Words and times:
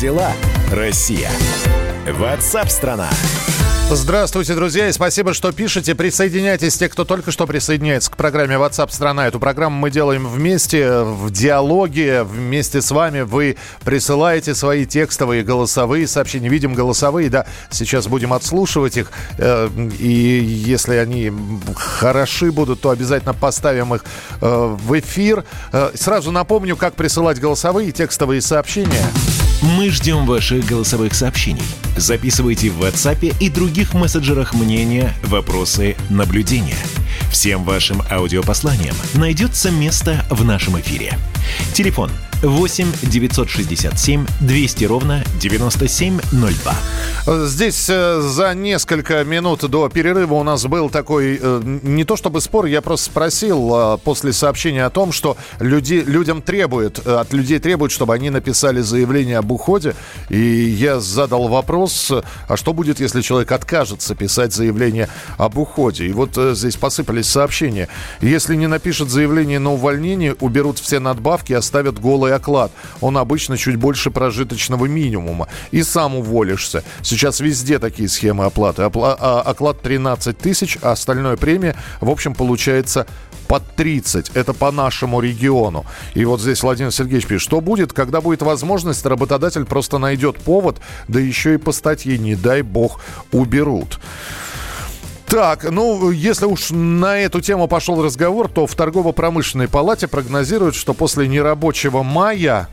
Дела, 0.00 0.32
Россия? 0.72 1.30
Ватсап-страна! 2.08 3.08
Здравствуйте, 3.90 4.54
друзья, 4.54 4.88
и 4.88 4.92
спасибо, 4.92 5.34
что 5.34 5.52
пишете. 5.52 5.94
Присоединяйтесь, 5.94 6.78
те, 6.78 6.88
кто 6.88 7.04
только 7.04 7.30
что 7.30 7.46
присоединяется 7.46 8.10
к 8.10 8.16
программе 8.16 8.54
WhatsApp 8.56 8.90
страна. 8.90 9.28
Эту 9.28 9.38
программу 9.38 9.76
мы 9.76 9.90
делаем 9.90 10.26
вместе, 10.26 11.02
в 11.02 11.30
диалоге, 11.30 12.22
вместе 12.22 12.80
с 12.80 12.90
вами. 12.90 13.20
Вы 13.20 13.58
присылаете 13.84 14.54
свои 14.54 14.86
текстовые, 14.86 15.44
голосовые 15.44 16.06
сообщения. 16.06 16.48
Видим 16.48 16.72
голосовые, 16.72 17.28
да, 17.28 17.44
сейчас 17.70 18.06
будем 18.06 18.32
отслушивать 18.32 18.96
их. 18.96 19.12
Э, 19.36 19.68
и 19.98 20.08
если 20.08 20.94
они 20.94 21.30
хороши 21.76 22.50
будут, 22.50 22.80
то 22.80 22.90
обязательно 22.90 23.34
поставим 23.34 23.94
их 23.94 24.04
э, 24.40 24.76
в 24.78 24.98
эфир. 24.98 25.44
Э, 25.72 25.90
сразу 25.94 26.30
напомню, 26.30 26.76
как 26.76 26.94
присылать 26.94 27.38
голосовые 27.38 27.90
и 27.90 27.92
текстовые 27.92 28.40
сообщения. 28.40 29.04
Мы 29.62 29.90
ждем 29.90 30.26
ваших 30.26 30.66
голосовых 30.66 31.14
сообщений. 31.14 31.62
Записывайте 31.96 32.70
в 32.70 32.82
WhatsApp 32.82 33.36
и 33.38 33.48
других 33.48 33.94
мессенджерах 33.94 34.54
мнения, 34.54 35.14
вопросы, 35.22 35.94
наблюдения. 36.10 36.78
Всем 37.30 37.62
вашим 37.62 38.02
аудиопосланиям 38.10 38.96
найдется 39.14 39.70
место 39.70 40.26
в 40.30 40.44
нашем 40.44 40.80
эфире. 40.80 41.16
Телефон 41.74 42.10
8 42.10 42.31
967 42.42 44.26
200 44.40 44.84
ровно 44.84 45.24
9702. 45.40 46.74
Здесь 47.46 47.86
э, 47.88 48.20
за 48.20 48.52
несколько 48.54 49.22
минут 49.22 49.60
до 49.70 49.88
перерыва 49.88 50.34
у 50.34 50.42
нас 50.42 50.66
был 50.66 50.90
такой, 50.90 51.38
э, 51.40 51.60
не 51.82 52.04
то 52.04 52.16
чтобы 52.16 52.40
спор, 52.40 52.66
я 52.66 52.82
просто 52.82 53.06
спросил 53.06 53.70
э, 53.72 53.98
после 53.98 54.32
сообщения 54.32 54.84
о 54.84 54.90
том, 54.90 55.12
что 55.12 55.36
люди, 55.60 56.02
людям 56.04 56.42
требуют, 56.42 57.06
от 57.06 57.32
людей 57.32 57.60
требуют, 57.60 57.92
чтобы 57.92 58.14
они 58.14 58.30
написали 58.30 58.80
заявление 58.80 59.38
об 59.38 59.52
уходе. 59.52 59.94
И 60.28 60.36
я 60.36 60.98
задал 60.98 61.46
вопрос, 61.46 62.12
а 62.48 62.56
что 62.56 62.72
будет, 62.72 62.98
если 62.98 63.20
человек 63.20 63.52
откажется 63.52 64.16
писать 64.16 64.52
заявление 64.52 65.08
об 65.38 65.58
уходе? 65.58 66.06
И 66.06 66.12
вот 66.12 66.36
здесь 66.36 66.74
посыпались 66.74 67.28
сообщения. 67.28 67.88
Если 68.20 68.56
не 68.56 68.66
напишет 68.66 69.10
заявление 69.10 69.60
на 69.60 69.72
увольнение, 69.72 70.34
уберут 70.40 70.80
все 70.80 70.98
надбавки, 70.98 71.52
оставят 71.52 72.00
голый 72.00 72.31
оклад. 72.32 72.72
Он 73.00 73.16
обычно 73.18 73.56
чуть 73.56 73.76
больше 73.76 74.10
прожиточного 74.10 74.86
минимума. 74.86 75.48
И 75.70 75.82
сам 75.82 76.16
уволишься. 76.16 76.82
Сейчас 77.02 77.40
везде 77.40 77.78
такие 77.78 78.08
схемы 78.08 78.44
оплаты. 78.44 78.82
Опла- 78.82 79.16
а, 79.18 79.42
оклад 79.42 79.80
13 79.82 80.36
тысяч, 80.36 80.78
а 80.82 80.92
остальное 80.92 81.36
премия, 81.36 81.76
в 82.00 82.10
общем, 82.10 82.34
получается 82.34 83.06
под 83.48 83.76
30. 83.76 84.30
Это 84.34 84.54
по 84.54 84.70
нашему 84.72 85.20
региону. 85.20 85.84
И 86.14 86.24
вот 86.24 86.40
здесь 86.40 86.62
Владимир 86.62 86.90
Сергеевич 86.90 87.26
пишет, 87.26 87.42
что 87.42 87.60
будет, 87.60 87.92
когда 87.92 88.20
будет 88.20 88.42
возможность, 88.42 89.04
работодатель 89.04 89.64
просто 89.64 89.98
найдет 89.98 90.38
повод, 90.38 90.80
да 91.08 91.20
еще 91.20 91.54
и 91.54 91.58
по 91.58 91.72
статье, 91.72 92.16
не 92.18 92.34
дай 92.34 92.62
бог, 92.62 93.00
уберут. 93.30 94.00
Так, 95.32 95.64
ну, 95.70 96.10
если 96.10 96.44
уж 96.44 96.72
на 96.72 97.16
эту 97.20 97.40
тему 97.40 97.66
пошел 97.66 98.02
разговор, 98.02 98.50
то 98.50 98.66
в 98.66 98.74
торгово-промышленной 98.74 99.66
палате 99.66 100.06
прогнозируют, 100.06 100.74
что 100.74 100.92
после 100.92 101.26
нерабочего 101.26 102.02
мая 102.02 102.68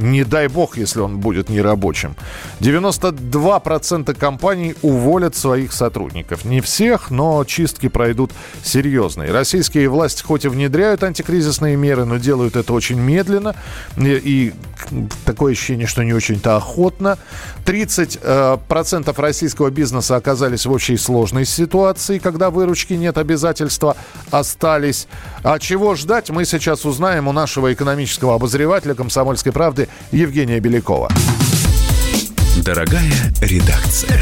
не 0.00 0.24
дай 0.24 0.48
бог, 0.48 0.76
если 0.76 1.00
он 1.00 1.18
будет 1.18 1.48
нерабочим. 1.48 2.16
92% 2.60 4.14
компаний 4.14 4.74
уволят 4.82 5.36
своих 5.36 5.72
сотрудников. 5.72 6.44
Не 6.44 6.60
всех, 6.60 7.10
но 7.10 7.44
чистки 7.44 7.88
пройдут 7.88 8.32
серьезные. 8.62 9.30
Российские 9.32 9.88
власти 9.88 10.22
хоть 10.22 10.44
и 10.44 10.48
внедряют 10.48 11.02
антикризисные 11.02 11.76
меры, 11.76 12.04
но 12.04 12.16
делают 12.16 12.56
это 12.56 12.72
очень 12.72 12.98
медленно. 12.98 13.54
И, 13.96 14.20
и 14.24 14.52
такое 15.24 15.52
ощущение, 15.52 15.86
что 15.86 16.02
не 16.02 16.12
очень-то 16.12 16.56
охотно. 16.56 17.18
30% 17.64 18.18
э, 18.22 19.20
российского 19.20 19.70
бизнеса 19.70 20.16
оказались 20.16 20.66
в 20.66 20.72
очень 20.72 20.98
сложной 20.98 21.44
ситуации, 21.44 22.18
когда 22.18 22.50
выручки 22.50 22.94
нет, 22.94 23.18
обязательства 23.18 23.96
остались. 24.30 25.06
А 25.42 25.58
чего 25.58 25.94
ждать, 25.94 26.30
мы 26.30 26.44
сейчас 26.44 26.84
узнаем 26.84 27.28
у 27.28 27.32
нашего 27.32 27.72
экономического 27.72 28.34
обозревателя 28.34 28.94
«Комсомольской 28.94 29.52
правды» 29.52 29.88
Евгения 30.12 30.60
Белякова. 30.60 31.08
Дорогая 32.64 33.12
редакция. 33.40 34.18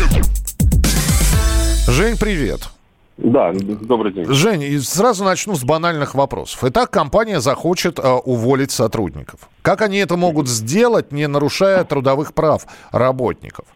Жень, 1.87 2.17
привет. 2.19 2.69
Да, 3.17 3.53
добрый 3.53 4.13
день. 4.13 4.27
Жень, 4.33 4.81
сразу 4.81 5.25
начну 5.25 5.57
с 5.57 5.65
банальных 5.65 6.15
вопросов. 6.15 6.63
Итак, 6.63 6.91
компания 6.91 7.41
захочет 7.41 7.99
э, 7.99 8.09
уволить 8.09 8.71
сотрудников. 8.71 9.49
Как 9.63 9.83
они 9.83 9.99
это 9.99 10.17
могут 10.17 10.49
сделать, 10.49 11.11
не 11.11 11.27
нарушая 11.27 11.83
трудовых 11.85 12.33
прав 12.33 12.67
работников? 12.93 13.67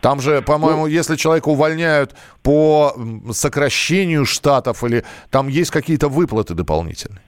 Там 0.00 0.20
же, 0.20 0.42
по-моему, 0.42 0.82
ну, 0.82 0.86
если 0.86 1.16
человека 1.16 1.48
увольняют 1.48 2.14
по 2.42 2.94
сокращению 3.32 4.26
штатов 4.26 4.84
или 4.84 5.04
там 5.30 5.48
есть 5.48 5.70
какие-то 5.70 6.08
выплаты 6.08 6.54
дополнительные? 6.54 7.22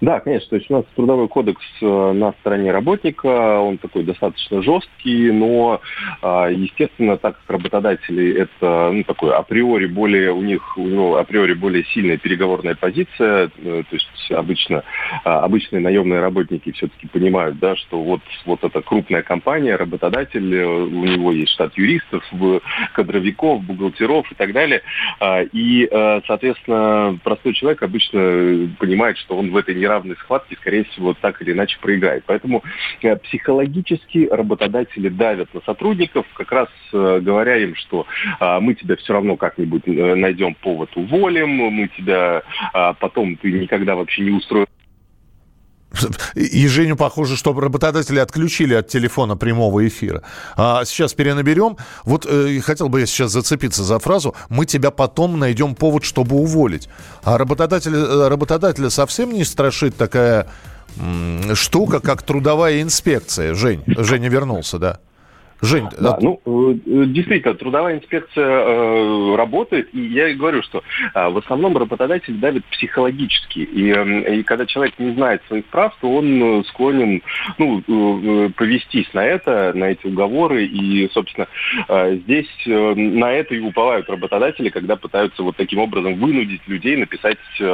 Да, 0.00 0.20
конечно. 0.20 0.50
То 0.50 0.56
есть 0.56 0.70
у 0.70 0.74
нас 0.74 0.84
трудовой 0.94 1.28
кодекс 1.28 1.62
э, 1.80 2.12
на 2.12 2.32
стороне 2.40 2.70
работника, 2.70 3.60
он 3.60 3.78
такой 3.78 4.04
достаточно 4.04 4.62
жесткий, 4.62 5.30
но, 5.30 5.80
а, 6.22 6.48
естественно, 6.48 7.16
так 7.16 7.36
как 7.36 7.50
работодатели 7.50 8.34
это 8.34 8.90
ну, 8.92 9.04
такой 9.04 9.32
априори 9.34 9.86
более, 9.86 10.32
у 10.32 10.42
них 10.42 10.76
у 10.76 10.82
него 10.82 11.16
априори 11.16 11.54
более 11.54 11.84
сильная 11.84 12.16
переговорная 12.16 12.74
позиция, 12.74 13.50
э, 13.56 13.82
то 13.88 13.94
есть 13.96 14.30
обычно 14.30 14.82
а, 15.24 15.40
обычные 15.44 15.80
наемные 15.80 16.20
работники 16.20 16.72
все-таки 16.72 17.06
понимают, 17.08 17.58
да, 17.58 17.76
что 17.76 18.02
вот, 18.02 18.20
вот 18.44 18.64
эта 18.64 18.82
крупная 18.82 19.22
компания, 19.22 19.76
работодатель, 19.76 20.54
э, 20.54 20.66
у 20.66 21.04
него 21.04 21.32
есть 21.32 21.52
штат 21.52 21.76
юристов, 21.76 22.24
кадровиков, 22.92 23.62
бухгалтеров 23.62 24.30
и 24.30 24.34
так 24.34 24.52
далее. 24.52 24.82
А, 25.20 25.42
и, 25.42 25.88
соответственно, 26.26 27.18
простой 27.22 27.54
человек 27.54 27.82
обычно 27.82 28.68
понимает, 28.78 29.18
что 29.18 29.36
он 29.36 29.50
в 29.50 29.56
этой 29.56 29.74
неравной 29.76 30.16
схватке, 30.16 30.56
скорее 30.56 30.84
всего, 30.84 31.14
так 31.14 31.40
или 31.42 31.52
иначе 31.52 31.78
проиграет. 31.80 32.24
Поэтому 32.26 32.62
э, 33.02 33.16
психологически 33.16 34.28
работодатели 34.30 35.08
давят 35.08 35.52
на 35.54 35.60
сотрудников, 35.62 36.26
как 36.34 36.52
раз 36.52 36.68
э, 36.92 37.20
говоря 37.20 37.56
им, 37.56 37.74
что 37.74 38.06
а, 38.40 38.60
мы 38.60 38.74
тебя 38.74 38.96
все 38.96 39.12
равно 39.12 39.36
как-нибудь 39.36 39.82
э, 39.86 40.14
найдем 40.14 40.54
повод 40.54 40.90
уволим, 40.96 41.48
мы 41.48 41.88
тебя 41.88 42.42
а, 42.72 42.92
потом 42.94 43.36
ты 43.36 43.52
никогда 43.52 43.96
вообще 43.96 44.22
не 44.22 44.30
устроишь 44.30 44.66
и 46.34 46.68
Женю, 46.68 46.96
похоже, 46.96 47.36
что 47.36 47.58
работодатели 47.58 48.18
отключили 48.18 48.74
от 48.74 48.88
телефона 48.88 49.36
прямого 49.36 49.86
эфира. 49.86 50.22
А 50.56 50.84
сейчас 50.84 51.14
перенаберем. 51.14 51.76
Вот 52.04 52.26
э, 52.26 52.60
хотел 52.60 52.88
бы 52.88 53.00
я 53.00 53.06
сейчас 53.06 53.32
зацепиться 53.32 53.84
за 53.84 53.98
фразу 53.98 54.34
«Мы 54.48 54.66
тебя 54.66 54.90
потом 54.90 55.38
найдем 55.38 55.74
повод, 55.74 56.04
чтобы 56.04 56.36
уволить». 56.36 56.88
А 57.22 57.38
работодателя, 57.38 57.98
э, 57.98 58.28
работодателя 58.28 58.90
совсем 58.90 59.32
не 59.32 59.44
страшит 59.44 59.96
такая 59.96 60.48
штука, 61.54 62.00
как 62.00 62.22
трудовая 62.22 62.82
инспекция. 62.82 63.54
Жень, 63.54 63.82
Женя 63.86 64.28
вернулся, 64.28 64.78
да? 64.78 65.00
Жень, 65.62 65.88
да, 65.98 66.14
от... 66.14 66.22
ну, 66.22 66.40
э, 66.44 67.04
действительно, 67.06 67.54
трудовая 67.54 67.96
инспекция 67.96 68.44
э, 68.46 69.36
работает, 69.36 69.88
и 69.94 70.00
я 70.00 70.28
и 70.28 70.34
говорю, 70.34 70.62
что 70.62 70.82
э, 71.14 71.28
в 71.28 71.38
основном 71.38 71.76
работодатель 71.76 72.34
давит 72.34 72.64
психологически, 72.66 73.60
и, 73.60 73.90
э, 73.90 74.38
и 74.38 74.42
когда 74.42 74.66
человек 74.66 74.98
не 74.98 75.14
знает 75.14 75.42
своих 75.48 75.64
прав, 75.66 75.96
то 76.00 76.14
он 76.14 76.62
склонен, 76.68 77.22
ну, 77.58 77.82
э, 77.86 78.50
повестись 78.50 79.12
на 79.14 79.24
это, 79.24 79.72
на 79.74 79.84
эти 79.84 80.06
уговоры, 80.06 80.66
и, 80.66 81.08
собственно, 81.12 81.46
э, 81.88 82.16
здесь 82.24 82.50
э, 82.66 82.94
на 82.94 83.32
это 83.32 83.54
и 83.54 83.60
уповают 83.60 84.10
работодатели, 84.10 84.68
когда 84.68 84.96
пытаются 84.96 85.42
вот 85.42 85.56
таким 85.56 85.78
образом 85.78 86.16
вынудить 86.16 86.66
людей 86.66 86.96
написать 86.96 87.38
э, 87.60 87.64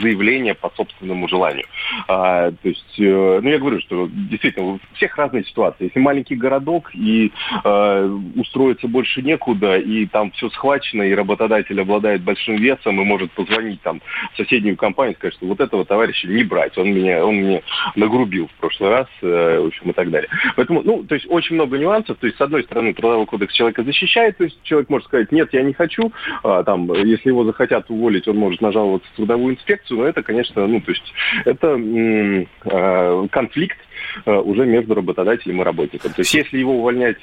заявление 0.00 0.54
по 0.54 0.70
собственному 0.76 1.28
желанию. 1.28 1.66
А, 2.08 2.50
то 2.50 2.68
есть, 2.68 2.98
э, 2.98 3.40
ну, 3.42 3.48
я 3.48 3.58
говорю, 3.58 3.80
что 3.80 4.08
действительно 4.10 4.74
у 4.74 4.80
всех 4.94 5.16
разные 5.16 5.44
ситуации. 5.44 5.84
Если 5.84 5.98
маленький 5.98 6.34
городок 6.34 6.90
и 6.94 7.17
э, 7.64 8.18
устроиться 8.36 8.88
больше 8.88 9.22
некуда, 9.22 9.76
и 9.76 10.06
там 10.06 10.30
все 10.32 10.48
схвачено, 10.50 11.02
и 11.02 11.14
работодатель 11.14 11.80
обладает 11.80 12.22
большим 12.22 12.56
весом 12.56 13.00
и 13.00 13.04
может 13.04 13.30
позвонить 13.32 13.80
там 13.82 14.00
в 14.32 14.36
соседнюю 14.36 14.76
компанию 14.76 15.14
и 15.14 15.16
сказать, 15.16 15.34
что 15.34 15.46
вот 15.46 15.60
этого 15.60 15.84
товарища 15.84 16.28
не 16.28 16.44
брать, 16.44 16.76
он 16.78 16.92
меня, 16.92 17.24
он 17.24 17.36
мне 17.36 17.62
нагрубил 17.96 18.48
в 18.48 18.60
прошлый 18.60 18.90
раз, 18.90 19.06
э, 19.22 19.60
в 19.60 19.66
общем, 19.66 19.90
и 19.90 19.92
так 19.92 20.10
далее. 20.10 20.28
Поэтому, 20.56 20.82
ну, 20.82 21.04
то 21.04 21.14
есть 21.14 21.26
очень 21.28 21.54
много 21.54 21.78
нюансов, 21.78 22.18
то 22.18 22.26
есть 22.26 22.38
с 22.38 22.40
одной 22.40 22.64
стороны 22.64 22.94
трудовой 22.94 23.26
кодекс 23.26 23.54
человека 23.54 23.82
защищает, 23.82 24.36
то 24.38 24.44
есть 24.44 24.58
человек 24.62 24.88
может 24.88 25.06
сказать, 25.06 25.32
нет, 25.32 25.48
я 25.52 25.62
не 25.62 25.72
хочу, 25.72 26.12
а, 26.42 26.62
там, 26.62 26.92
если 26.92 27.28
его 27.28 27.44
захотят 27.44 27.90
уволить, 27.90 28.28
он 28.28 28.36
может 28.36 28.60
нажаловаться 28.60 29.08
в 29.12 29.16
трудовую 29.16 29.54
инспекцию, 29.54 29.98
но 29.98 30.06
это, 30.06 30.22
конечно, 30.22 30.66
ну, 30.66 30.80
то 30.80 30.92
есть 30.92 31.14
это 31.44 31.68
м- 31.68 32.46
э, 32.64 33.26
конфликт, 33.30 33.78
уже 34.26 34.66
между 34.66 34.94
работодателем 34.94 35.60
и 35.60 35.64
работником. 35.64 36.12
То 36.12 36.20
есть 36.20 36.34
если 36.34 36.58
его 36.58 36.78
увольнять 36.78 37.18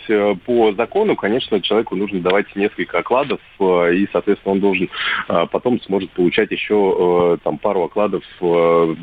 по 0.46 0.74
закону, 0.74 1.16
конечно, 1.16 1.62
человеку 1.62 1.96
нужно 1.96 2.20
давать 2.22 2.56
несколько 2.56 3.00
окладов, 3.00 3.40
и, 3.60 4.08
соответственно, 4.12 4.54
он 4.54 4.60
должен 4.60 4.90
потом 5.28 5.82
сможет 5.82 6.12
получать 6.12 6.52
еще 6.52 7.38
там 7.44 7.58
пару 7.58 7.84
окладов 7.84 8.24
в 8.40 8.96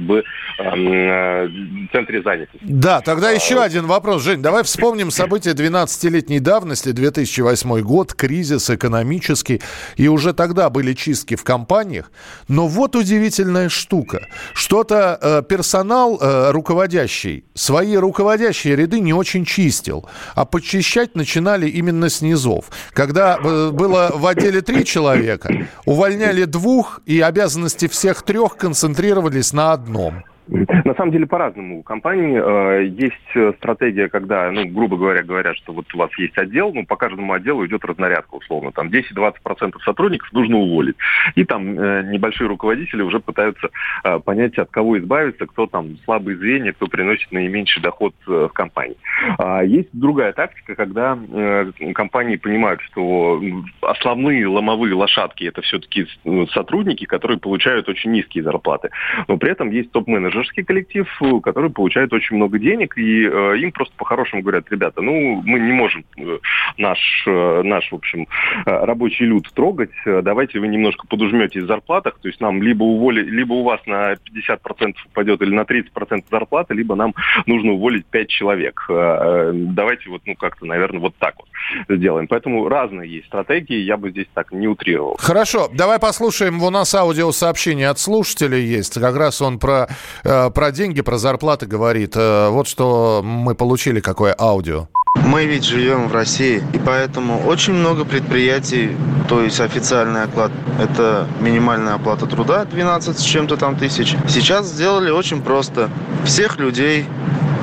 центре 1.92 2.22
занятости. 2.22 2.58
Да, 2.60 3.00
тогда 3.00 3.30
еще 3.30 3.60
один 3.60 3.86
вопрос, 3.86 4.22
Жень. 4.22 4.42
Давай 4.42 4.62
вспомним 4.62 5.10
события 5.10 5.50
12-летней 5.50 6.40
давности, 6.40 6.92
2008 6.92 7.80
год, 7.80 8.14
кризис 8.14 8.70
экономический. 8.70 9.60
И 9.96 10.08
уже 10.08 10.32
тогда 10.32 10.70
были 10.70 10.92
чистки 10.92 11.36
в 11.36 11.44
компаниях. 11.44 12.10
Но 12.48 12.66
вот 12.66 12.96
удивительная 12.96 13.68
штука. 13.68 14.26
Что-то 14.54 15.18
э, 15.20 15.42
персонал 15.48 16.18
э, 16.20 16.50
руководящий 16.50 17.44
свои 17.72 17.96
руководящие 17.96 18.76
ряды 18.76 19.00
не 19.00 19.14
очень 19.14 19.46
чистил. 19.46 20.04
А 20.34 20.44
почищать 20.44 21.14
начинали 21.14 21.66
именно 21.70 22.10
с 22.10 22.20
низов. 22.20 22.66
Когда 22.92 23.38
э, 23.38 23.70
было 23.70 24.10
в 24.14 24.26
отделе 24.26 24.60
три 24.60 24.84
человека, 24.84 25.68
увольняли 25.86 26.44
двух, 26.44 27.00
и 27.06 27.22
обязанности 27.22 27.88
всех 27.88 28.24
трех 28.24 28.58
концентрировались 28.58 29.54
на 29.54 29.72
одном. 29.72 30.22
На 30.48 30.94
самом 30.94 31.12
деле 31.12 31.26
по-разному. 31.26 31.80
У 31.80 31.82
компании 31.82 32.36
э, 32.36 32.86
есть 32.86 33.14
э, 33.36 33.52
стратегия, 33.58 34.08
когда, 34.08 34.50
ну, 34.50 34.66
грубо 34.66 34.96
говоря, 34.96 35.22
говорят, 35.22 35.56
что 35.56 35.72
вот 35.72 35.86
у 35.94 35.98
вас 35.98 36.10
есть 36.18 36.36
отдел, 36.36 36.72
ну, 36.74 36.84
по 36.84 36.96
каждому 36.96 37.32
отделу 37.32 37.64
идет 37.64 37.84
разнарядка, 37.84 38.34
условно. 38.34 38.72
Там 38.72 38.88
10-20% 38.88 39.78
сотрудников 39.84 40.32
нужно 40.32 40.58
уволить. 40.58 40.96
И 41.36 41.44
там 41.44 41.78
э, 41.78 42.02
небольшие 42.10 42.48
руководители 42.48 43.02
уже 43.02 43.20
пытаются 43.20 43.70
э, 44.02 44.18
понять, 44.18 44.58
от 44.58 44.70
кого 44.70 44.98
избавиться, 44.98 45.46
кто 45.46 45.66
там 45.66 45.96
слабые 46.04 46.36
звенья, 46.36 46.72
кто 46.72 46.88
приносит 46.88 47.30
наименьший 47.30 47.80
доход 47.80 48.14
э, 48.26 48.48
в 48.50 48.52
компании. 48.52 48.96
А 49.38 49.62
есть 49.62 49.90
другая 49.92 50.32
тактика, 50.32 50.74
когда 50.74 51.16
э, 51.16 51.70
компании 51.94 52.36
понимают, 52.36 52.80
что 52.82 53.40
основные 53.80 54.48
ломовые 54.48 54.94
лошадки 54.94 55.44
это 55.44 55.62
все-таки 55.62 56.06
ну, 56.24 56.48
сотрудники, 56.48 57.04
которые 57.04 57.38
получают 57.38 57.88
очень 57.88 58.10
низкие 58.10 58.42
зарплаты. 58.42 58.90
Но 59.28 59.36
при 59.36 59.52
этом 59.52 59.70
есть 59.70 59.92
топ-менеджеры 59.92 60.31
менеджерский 60.32 60.64
коллектив, 60.64 61.06
который 61.42 61.70
получает 61.70 62.12
очень 62.12 62.36
много 62.36 62.58
денег, 62.58 62.96
и 62.96 63.26
э, 63.26 63.58
им 63.58 63.72
просто 63.72 63.94
по-хорошему 63.96 64.42
говорят, 64.42 64.64
ребята, 64.70 65.00
ну, 65.02 65.42
мы 65.44 65.60
не 65.60 65.72
можем 65.72 66.04
э, 66.16 66.38
наш, 66.78 66.98
э, 67.26 67.62
наш, 67.62 67.90
в 67.90 67.94
общем, 67.94 68.26
э, 68.66 68.84
рабочий 68.84 69.24
люд 69.24 69.50
трогать, 69.54 69.90
давайте 70.04 70.58
вы 70.58 70.68
немножко 70.68 71.06
подужметесь 71.06 71.62
в 71.62 71.66
зарплатах, 71.66 72.18
то 72.20 72.28
есть 72.28 72.40
нам 72.40 72.62
либо 72.62 72.84
уволить, 72.84 73.26
либо 73.26 73.54
у 73.54 73.62
вас 73.62 73.80
на 73.86 74.14
50% 74.14 74.94
упадет 75.06 75.42
или 75.42 75.54
на 75.54 75.62
30% 75.62 76.24
зарплаты, 76.30 76.74
либо 76.74 76.94
нам 76.94 77.14
нужно 77.46 77.72
уволить 77.72 78.06
5 78.06 78.28
человек. 78.28 78.86
Э, 78.88 78.92
э, 78.94 79.50
давайте 79.54 80.10
вот, 80.10 80.22
ну, 80.26 80.34
как-то, 80.34 80.66
наверное, 80.66 81.00
вот 81.00 81.14
так 81.18 81.34
вот 81.38 81.48
сделаем. 81.88 82.26
Поэтому 82.26 82.68
разные 82.68 83.10
есть 83.10 83.26
стратегии, 83.26 83.76
я 83.76 83.96
бы 83.96 84.10
здесь 84.10 84.26
так 84.34 84.52
не 84.52 84.68
утрировал. 84.68 85.16
Хорошо, 85.18 85.68
давай 85.72 85.98
послушаем, 85.98 86.62
у 86.62 86.70
нас 86.70 86.94
аудиосообщение 86.94 87.88
от 87.88 87.98
слушателей 87.98 88.64
есть, 88.64 88.98
как 88.98 89.16
раз 89.16 89.42
он 89.42 89.58
про 89.58 89.88
Э, 90.21 90.21
про 90.22 90.70
деньги, 90.72 91.00
про 91.00 91.18
зарплаты 91.18 91.66
говорит. 91.66 92.12
Э, 92.16 92.48
вот 92.50 92.68
что 92.68 93.22
мы 93.24 93.54
получили, 93.54 94.00
какое 94.00 94.34
аудио. 94.38 94.88
Мы 95.26 95.44
ведь 95.44 95.64
живем 95.64 96.08
в 96.08 96.12
России, 96.12 96.62
и 96.72 96.78
поэтому 96.78 97.42
очень 97.46 97.74
много 97.74 98.04
предприятий, 98.04 98.96
то 99.28 99.42
есть 99.42 99.60
официальный 99.60 100.22
оклад, 100.22 100.50
это 100.80 101.28
минимальная 101.40 101.94
оплата 101.94 102.26
труда, 102.26 102.64
12 102.64 103.18
с 103.18 103.22
чем-то 103.22 103.56
там 103.56 103.76
тысяч. 103.76 104.16
Сейчас 104.26 104.66
сделали 104.66 105.10
очень 105.10 105.42
просто. 105.42 105.90
Всех 106.24 106.58
людей, 106.58 107.04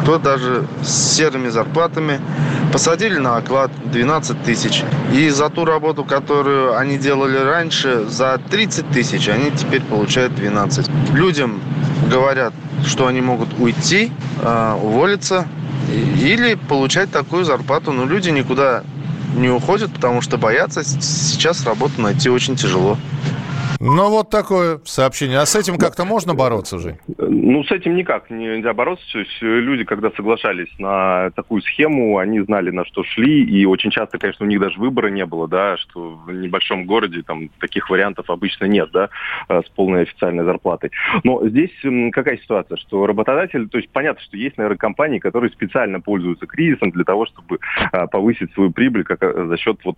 кто 0.03 0.19
даже 0.19 0.67
с 0.83 1.15
серыми 1.15 1.49
зарплатами, 1.49 2.21
посадили 2.71 3.17
на 3.17 3.37
оклад 3.37 3.71
12 3.91 4.43
тысяч. 4.43 4.83
И 5.11 5.29
за 5.29 5.49
ту 5.49 5.65
работу, 5.65 6.03
которую 6.03 6.77
они 6.77 6.97
делали 6.97 7.37
раньше, 7.37 8.05
за 8.07 8.39
30 8.49 8.89
тысяч, 8.91 9.27
они 9.27 9.51
теперь 9.51 9.81
получают 9.81 10.35
12. 10.35 10.87
Людям 11.13 11.59
говорят, 12.09 12.53
что 12.85 13.07
они 13.07 13.21
могут 13.21 13.49
уйти, 13.59 14.11
а, 14.41 14.75
уволиться 14.75 15.47
или 15.91 16.55
получать 16.55 17.11
такую 17.11 17.45
зарплату. 17.45 17.91
Но 17.91 18.05
люди 18.05 18.29
никуда 18.29 18.83
не 19.35 19.49
уходят, 19.49 19.93
потому 19.93 20.21
что 20.21 20.37
боятся 20.37 20.83
сейчас 20.83 21.65
работу 21.65 22.01
найти 22.01 22.29
очень 22.29 22.55
тяжело. 22.55 22.97
Ну, 23.79 24.09
вот 24.09 24.29
такое 24.29 24.81
сообщение. 24.83 25.39
А 25.39 25.45
с 25.45 25.55
этим 25.55 25.77
как-то 25.77 26.03
можно 26.03 26.35
бороться 26.35 26.79
же? 26.79 26.97
Ну, 27.17 27.63
с 27.63 27.71
этим 27.71 27.95
никак 27.95 28.29
нельзя 28.29 28.73
бороться. 28.73 29.05
То 29.13 29.19
есть 29.19 29.37
э, 29.41 29.45
люди, 29.45 29.85
когда 29.85 30.11
соглашались 30.11 30.67
на 30.79 31.31
такую 31.31 31.61
схему, 31.61 32.17
они 32.17 32.41
знали, 32.41 32.71
на 32.71 32.83
что 32.83 33.03
шли. 33.03 33.43
И 33.43 33.65
очень 33.65 33.89
часто, 33.89 34.17
конечно, 34.17 34.45
у 34.45 34.49
них 34.49 34.59
даже 34.59 34.77
выбора 34.79 35.07
не 35.07 35.25
было, 35.25 35.47
да, 35.47 35.77
что 35.77 36.19
в 36.25 36.31
небольшом 36.31 36.85
городе 36.85 37.23
там 37.23 37.49
таких 37.59 37.89
вариантов 37.89 38.29
обычно 38.29 38.65
нет, 38.65 38.89
да, 38.91 39.09
э, 39.47 39.61
с 39.65 39.69
полной 39.69 40.01
официальной 40.01 40.43
зарплатой. 40.43 40.91
Но 41.23 41.47
здесь 41.47 41.71
какая 42.11 42.37
ситуация, 42.37 42.75
что 42.77 43.07
работодатель, 43.07 43.69
то 43.69 43.77
есть 43.77 43.89
понятно, 43.91 44.21
что 44.23 44.35
есть, 44.35 44.57
наверное, 44.57 44.77
компании, 44.77 45.19
которые 45.19 45.51
специально 45.51 46.01
пользуются 46.01 46.47
кризисом 46.47 46.91
для 46.91 47.05
того, 47.05 47.25
чтобы 47.27 47.59
э, 47.93 48.07
повысить 48.07 48.53
свою 48.53 48.71
прибыль 48.71 49.05
как 49.05 49.21
за 49.21 49.57
счет 49.57 49.79
вот 49.85 49.97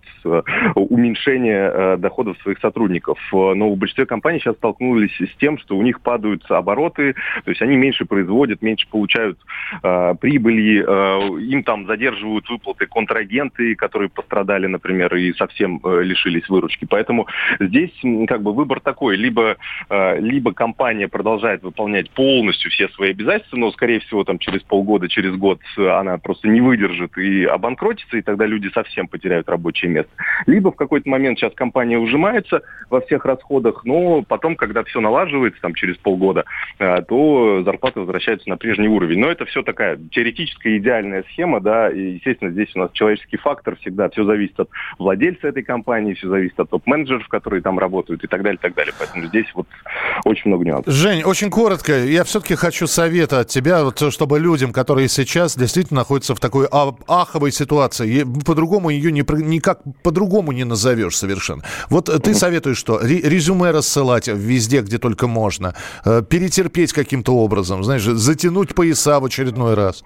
уменьшения 0.76 1.98
доходов 1.98 2.38
своих 2.44 2.60
сотрудников. 2.60 3.18
Но 3.32 3.71
у 3.72 3.76
большинства 3.76 4.06
компаний 4.06 4.40
сейчас 4.40 4.56
столкнулись 4.56 5.16
с 5.20 5.38
тем, 5.38 5.58
что 5.58 5.78
у 5.78 5.82
них 5.82 6.02
падают 6.02 6.44
обороты, 6.50 7.14
то 7.44 7.50
есть 7.50 7.62
они 7.62 7.76
меньше 7.78 8.06
производят, 8.06 8.62
меньше 8.62 8.88
получают 8.90 9.40
э, 9.84 10.16
прибыли, 10.20 10.84
э, 10.86 11.42
им 11.42 11.64
там 11.64 11.88
задерживают 11.88 12.50
выплаты 12.50 12.86
контрагенты, 12.86 13.76
которые 13.76 14.10
пострадали, 14.10 14.68
например, 14.68 15.16
и 15.16 15.34
совсем 15.34 15.80
э, 15.84 16.04
лишились 16.04 16.48
выручки. 16.50 16.86
Поэтому 16.90 17.28
здесь 17.60 17.92
как 18.28 18.42
бы 18.42 18.54
выбор 18.54 18.80
такой, 18.80 19.16
либо, 19.16 19.58
э, 19.90 20.20
либо 20.20 20.54
компания 20.54 21.08
продолжает 21.08 21.64
выполнять 21.64 22.10
полностью 22.12 22.72
все 22.72 22.90
свои 22.90 23.12
обязательства, 23.12 23.58
но, 23.58 23.72
скорее 23.72 24.00
всего, 24.00 24.24
там 24.24 24.40
через 24.40 24.62
полгода, 24.64 25.08
через 25.08 25.36
год 25.36 25.60
она 25.78 26.18
просто 26.18 26.48
не 26.48 26.62
выдержит 26.62 27.18
и 27.18 27.46
обанкротится, 27.46 28.18
и 28.18 28.22
тогда 28.22 28.46
люди 28.46 28.70
совсем 28.74 29.08
потеряют 29.08 29.50
рабочее 29.50 29.92
место. 29.92 30.12
Либо 30.46 30.72
в 30.72 30.76
какой-то 30.76 31.10
момент 31.10 31.40
сейчас 31.40 31.54
компания 31.54 31.98
ужимается 31.98 32.62
во 32.90 33.02
всех 33.02 33.26
расходах, 33.26 33.61
расходах, 33.62 33.86
но 33.86 34.24
потом, 34.24 34.56
когда 34.56 34.84
все 34.84 35.00
налаживается, 35.00 35.62
там, 35.62 35.74
через 35.74 35.98
полгода, 35.98 36.46
э, 36.80 37.02
то 37.08 37.64
зарплаты 37.64 38.00
возвращаются 38.00 38.50
на 38.50 38.58
прежний 38.58 38.88
уровень. 38.88 39.20
Но 39.20 39.32
это 39.32 39.46
все 39.46 39.62
такая 39.64 40.00
теоретическая 40.12 40.78
идеальная 40.78 41.24
схема, 41.32 41.60
да, 41.60 41.90
и, 41.90 42.14
естественно, 42.14 42.52
здесь 42.52 42.70
у 42.76 42.80
нас 42.80 42.92
человеческий 42.94 43.38
фактор 43.38 43.76
всегда, 43.78 44.10
все 44.10 44.24
зависит 44.24 44.60
от 44.60 44.70
владельца 44.98 45.48
этой 45.48 45.64
компании, 45.64 46.14
все 46.14 46.30
зависит 46.30 46.60
от 46.60 46.70
топ-менеджеров, 46.70 47.28
которые 47.28 47.62
там 47.62 47.80
работают 47.80 48.24
и 48.24 48.28
так 48.28 48.42
далее, 48.42 48.58
и 48.58 48.62
так 48.62 48.74
далее. 48.74 48.94
Поэтому 48.98 49.26
здесь 49.26 49.48
вот 49.54 49.68
очень 50.26 50.50
много 50.50 50.66
нюансов. 50.66 50.94
Жень, 50.94 51.24
очень 51.24 51.50
коротко, 51.50 51.98
я 51.98 52.24
все-таки 52.24 52.56
хочу 52.56 52.88
совета 52.88 53.42
от 53.42 53.48
тебя, 53.48 53.84
вот, 53.84 54.02
чтобы 54.12 54.40
людям, 54.40 54.74
которые 54.74 55.08
сейчас 55.08 55.58
действительно 55.58 56.02
находятся 56.02 56.36
в 56.36 56.40
такой 56.40 56.68
аховой 57.08 57.52
ситуации, 57.52 58.26
по-другому 58.46 58.90
ее 58.90 59.12
не, 59.12 59.24
никак 59.44 59.80
по-другому 60.04 60.52
не 60.52 60.64
назовешь 60.64 61.18
совершенно. 61.18 61.64
Вот 61.90 62.06
ты 62.06 62.34
советуешь 62.34 62.78
что? 62.78 63.00
Резюме 63.02 63.51
резюме 63.52 63.72
рассылать 63.72 64.28
везде, 64.28 64.82
где 64.82 64.98
только 64.98 65.28
можно, 65.28 65.74
э, 66.06 66.22
перетерпеть 66.22 66.94
каким-то 66.94 67.36
образом, 67.36 67.84
знаешь, 67.84 68.04
затянуть 68.04 68.74
пояса 68.76 69.20
в 69.20 69.26
очередной 69.26 69.74
раз. 69.74 70.04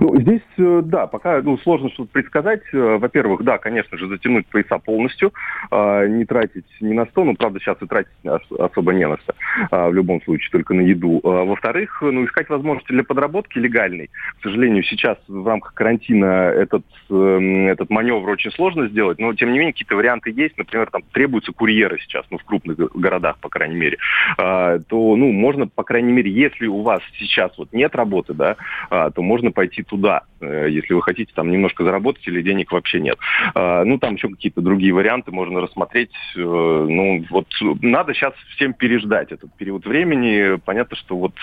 Ну, 0.00 0.20
здесь, 0.20 0.42
э, 0.58 0.82
да, 0.84 1.06
пока 1.06 1.40
ну, 1.42 1.58
сложно 1.58 1.90
что-то 1.90 2.10
предсказать. 2.12 2.62
Э, 2.72 2.96
во-первых, 2.98 3.42
да, 3.42 3.58
конечно 3.58 3.96
же, 3.98 4.08
затянуть 4.08 4.46
пояса 4.46 4.78
полностью, 4.78 5.32
э, 5.70 6.06
не 6.08 6.24
тратить 6.24 6.64
ни 6.80 6.92
на 6.92 7.06
что, 7.06 7.24
ну, 7.24 7.34
правда, 7.34 7.60
сейчас 7.60 7.80
и 7.80 7.86
тратить 7.86 8.12
особо 8.58 8.92
не 8.92 9.06
на 9.06 9.18
что, 9.18 9.34
в 9.70 9.92
любом 9.92 10.22
случае, 10.22 10.50
только 10.50 10.74
на 10.74 10.80
еду. 10.80 11.20
Во-вторых, 11.22 12.02
ну, 12.02 12.24
искать 12.24 12.48
возможности 12.48 12.92
для 12.92 13.04
подработки 13.04 13.58
легальной. 13.58 14.10
К 14.38 14.42
сожалению, 14.42 14.82
сейчас 14.82 15.18
в 15.28 15.46
рамках 15.46 15.74
карантина 15.74 16.24
этот, 16.24 16.84
эм, 17.10 17.68
этот 17.68 17.90
маневр 17.90 18.28
очень 18.28 18.50
сложно 18.52 18.88
сделать, 18.88 19.18
но, 19.18 19.32
тем 19.34 19.52
не 19.52 19.58
менее, 19.58 19.72
какие-то 19.72 19.96
варианты 19.96 20.30
есть. 20.30 20.56
Например, 20.58 20.88
там 20.90 21.02
требуются 21.12 21.52
курьеры 21.52 21.98
сейчас, 22.00 22.24
ну, 22.30 22.38
в 22.38 22.44
крупных 22.44 22.76
городах, 22.94 23.38
по 23.38 23.48
крайней 23.48 23.76
мере. 23.76 23.98
То, 24.36 24.78
ну, 24.90 25.32
можно, 25.32 25.66
по 25.66 25.84
крайней 25.84 26.12
мере, 26.12 26.30
если 26.30 26.66
у 26.66 26.82
вас 26.82 27.02
сейчас 27.18 27.56
вот 27.58 27.72
нет 27.72 27.94
работы, 27.94 28.34
да, 28.34 28.56
то 28.90 29.22
можно 29.22 29.50
пойти 29.52 29.83
туда, 29.84 30.22
э, 30.40 30.68
если 30.70 30.94
вы 30.94 31.02
хотите 31.02 31.32
там 31.34 31.50
немножко 31.50 31.84
заработать 31.84 32.26
или 32.26 32.42
денег 32.42 32.72
вообще 32.72 33.00
нет. 33.00 33.18
А, 33.54 33.84
ну, 33.84 33.98
там 33.98 34.14
еще 34.14 34.28
какие-то 34.28 34.60
другие 34.60 34.92
варианты 34.92 35.30
можно 35.30 35.60
рассмотреть. 35.60 36.12
Э, 36.36 36.40
ну, 36.40 37.24
вот 37.30 37.46
надо 37.82 38.14
сейчас 38.14 38.34
всем 38.56 38.74
переждать 38.74 39.32
этот 39.32 39.54
период 39.56 39.86
времени. 39.86 40.58
Понятно, 40.64 40.96
что 40.96 41.16
вот 41.16 41.34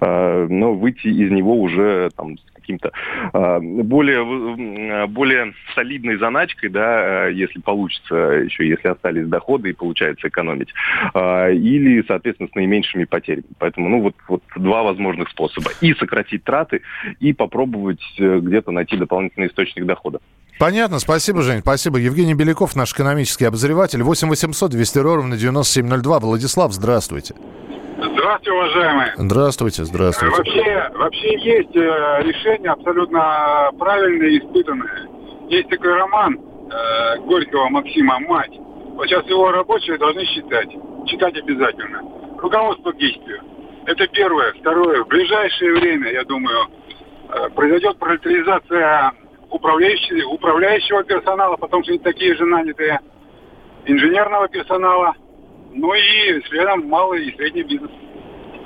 ну, 0.00 0.74
выйти 0.74 1.08
из 1.08 1.30
него 1.30 1.60
уже 1.60 2.10
там 2.16 2.36
каким-то 2.64 2.92
э, 3.32 3.58
более, 3.60 5.06
более 5.06 5.54
солидной 5.74 6.16
заначкой, 6.16 6.70
да, 6.70 7.26
если 7.28 7.60
получится, 7.60 8.14
еще 8.14 8.66
если 8.66 8.88
остались 8.88 9.26
доходы 9.26 9.70
и 9.70 9.72
получается 9.72 10.28
экономить, 10.28 10.72
или, 11.14 12.04
соответственно, 12.06 12.48
с 12.50 12.54
наименьшими 12.54 13.04
потерями. 13.04 13.44
Поэтому, 13.58 13.88
ну, 13.88 14.00
вот, 14.00 14.14
вот 14.28 14.42
два 14.56 14.82
возможных 14.82 15.28
способа. 15.28 15.70
И 15.80 15.94
сократить 15.94 16.44
траты, 16.44 16.82
и 17.20 17.32
попробовать 17.32 18.02
э, 18.18 18.38
где-то 18.40 18.70
найти 18.70 18.96
дополнительный 18.96 19.48
источник 19.48 19.86
дохода. 19.86 20.20
Понятно, 20.58 20.98
спасибо, 20.98 21.42
Жень, 21.42 21.60
спасибо. 21.60 21.98
Евгений 21.98 22.34
Беляков, 22.34 22.76
наш 22.76 22.92
экономический 22.92 23.44
обозреватель. 23.44 24.02
8 24.02 24.28
800 24.28 24.70
200 24.70 24.98
ровно 24.98 25.36
9702. 25.36 26.20
Владислав, 26.20 26.72
здравствуйте. 26.72 27.34
Здравствуйте, 28.24 28.52
уважаемые. 28.52 29.12
Здравствуйте, 29.16 29.84
здравствуйте. 29.84 30.34
Вообще, 30.34 30.90
вообще 30.94 31.38
есть 31.40 31.76
э, 31.76 32.22
решение 32.22 32.70
абсолютно 32.70 33.70
правильное 33.78 34.28
и 34.28 34.38
испытанное. 34.38 35.10
Есть 35.50 35.68
такой 35.68 35.92
роман 35.92 36.40
э, 36.40 37.18
Горького 37.18 37.68
Максима 37.68 38.18
«Мать». 38.20 38.52
Вот 38.94 39.06
сейчас 39.06 39.26
его 39.26 39.52
рабочие 39.52 39.98
должны 39.98 40.24
читать. 40.24 40.70
Читать 41.04 41.36
обязательно. 41.36 42.00
Руководство 42.38 42.92
к 42.92 42.96
действию. 42.96 43.42
Это 43.84 44.06
первое. 44.06 44.54
Второе. 44.54 45.04
В 45.04 45.08
ближайшее 45.08 45.74
время, 45.74 46.10
я 46.10 46.24
думаю, 46.24 46.68
э, 47.28 47.50
произойдет 47.50 47.98
пролетаризация 47.98 49.12
управляющего, 49.50 50.30
управляющего 50.30 51.04
персонала, 51.04 51.56
потому 51.58 51.82
что 51.82 51.92
они 51.92 51.98
такие 51.98 52.34
же 52.36 52.46
нанятые, 52.46 53.00
инженерного 53.84 54.48
персонала, 54.48 55.12
ну 55.74 55.92
и 55.92 56.42
следом 56.48 56.88
малый 56.88 57.26
и 57.26 57.36
средний 57.36 57.64
бизнес. 57.64 57.90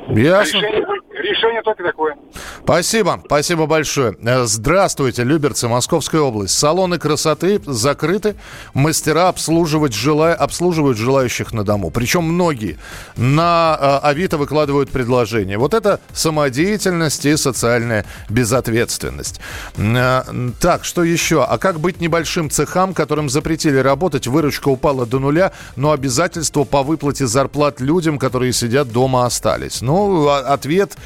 Ясно. 0.08 0.58
Решение, 0.58 0.84
решение 1.22 1.62
только 1.62 1.82
такое. 1.82 2.16
Спасибо, 2.64 3.20
спасибо 3.24 3.66
большое. 3.66 4.16
Э, 4.22 4.44
здравствуйте, 4.44 5.22
Люберцы, 5.22 5.68
Московская 5.68 6.20
область. 6.20 6.58
Салоны 6.58 6.98
красоты 6.98 7.60
закрыты, 7.66 8.34
мастера 8.74 9.28
обслуживать 9.28 9.92
жела... 9.92 10.34
обслуживают 10.34 10.96
желающих 10.96 11.52
на 11.52 11.64
дому. 11.64 11.90
Причем 11.90 12.24
многие 12.24 12.78
на 13.16 13.76
э, 13.78 14.06
Авито 14.06 14.38
выкладывают 14.38 14.90
предложения. 14.90 15.58
Вот 15.58 15.74
это 15.74 16.00
самодеятельность 16.12 17.26
и 17.26 17.36
социальная 17.36 18.06
безответственность. 18.30 19.40
Э, 19.76 20.22
так, 20.60 20.84
что 20.84 21.04
еще? 21.04 21.44
А 21.44 21.58
как 21.58 21.80
быть 21.80 22.00
небольшим 22.00 22.50
цехам, 22.50 22.94
которым 22.94 23.28
запретили 23.28 23.78
работать, 23.78 24.26
выручка 24.26 24.68
упала 24.68 25.04
до 25.04 25.18
нуля, 25.18 25.52
но 25.76 25.92
обязательства 25.92 26.64
по 26.64 26.82
выплате 26.82 27.26
зарплат 27.26 27.80
людям, 27.80 28.18
которые 28.18 28.54
сидят 28.54 28.90
дома, 28.90 29.26
остались? 29.26 29.82
Ну, 29.82 29.97
ну, 30.06 30.28
а, 30.28 30.40
ответ 30.40 30.96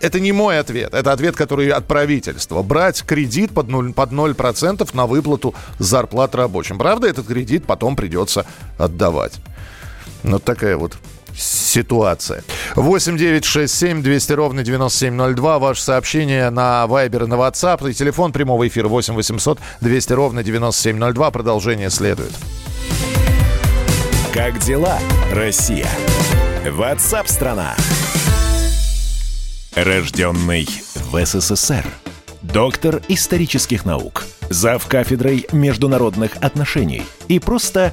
это 0.00 0.18
не 0.20 0.32
мой 0.32 0.58
ответ, 0.58 0.94
это 0.94 1.12
ответ, 1.12 1.36
который 1.36 1.68
от 1.68 1.86
правительства. 1.86 2.62
Брать 2.62 3.02
кредит 3.02 3.52
под 3.52 3.66
0%, 3.68 3.92
под 3.92 4.12
0% 4.12 4.90
на 4.94 5.06
выплату 5.06 5.54
зарплат 5.78 6.34
рабочим. 6.34 6.78
Правда, 6.78 7.06
этот 7.06 7.26
кредит 7.26 7.66
потом 7.66 7.96
придется 7.96 8.46
отдавать. 8.78 9.34
Вот 10.22 10.42
такая 10.42 10.76
вот 10.76 10.96
ситуация. 11.36 12.42
8 12.74 13.18
9 13.18 13.44
6 13.44 13.74
7 13.74 14.02
200 14.02 14.32
ровно 14.32 14.62
9702. 14.62 15.58
Ваше 15.58 15.82
сообщение 15.82 16.50
на 16.50 16.86
Viber 16.88 17.24
и 17.24 17.26
на 17.26 17.34
WhatsApp. 17.34 17.90
И 17.90 17.94
телефон 17.94 18.32
прямого 18.32 18.66
эфира 18.66 18.88
8 18.88 19.14
800 19.14 19.58
200 19.82 20.12
ровно 20.14 20.42
9702. 20.42 21.30
Продолжение 21.30 21.90
следует. 21.90 22.32
Как 24.32 24.58
дела, 24.58 24.98
Россия? 25.32 25.88
Ватсап-страна! 26.70 27.76
Рожденный 29.74 30.66
в 30.94 31.24
СССР. 31.24 31.86
Доктор 32.42 33.02
исторических 33.08 33.84
наук. 33.84 34.24
Зав 34.50 34.84
кафедрой 34.86 35.46
международных 35.52 36.36
отношений. 36.40 37.02
И 37.28 37.38
просто 37.38 37.92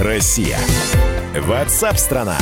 Россия? 0.00 0.58
Ватсап-страна! 1.46 2.36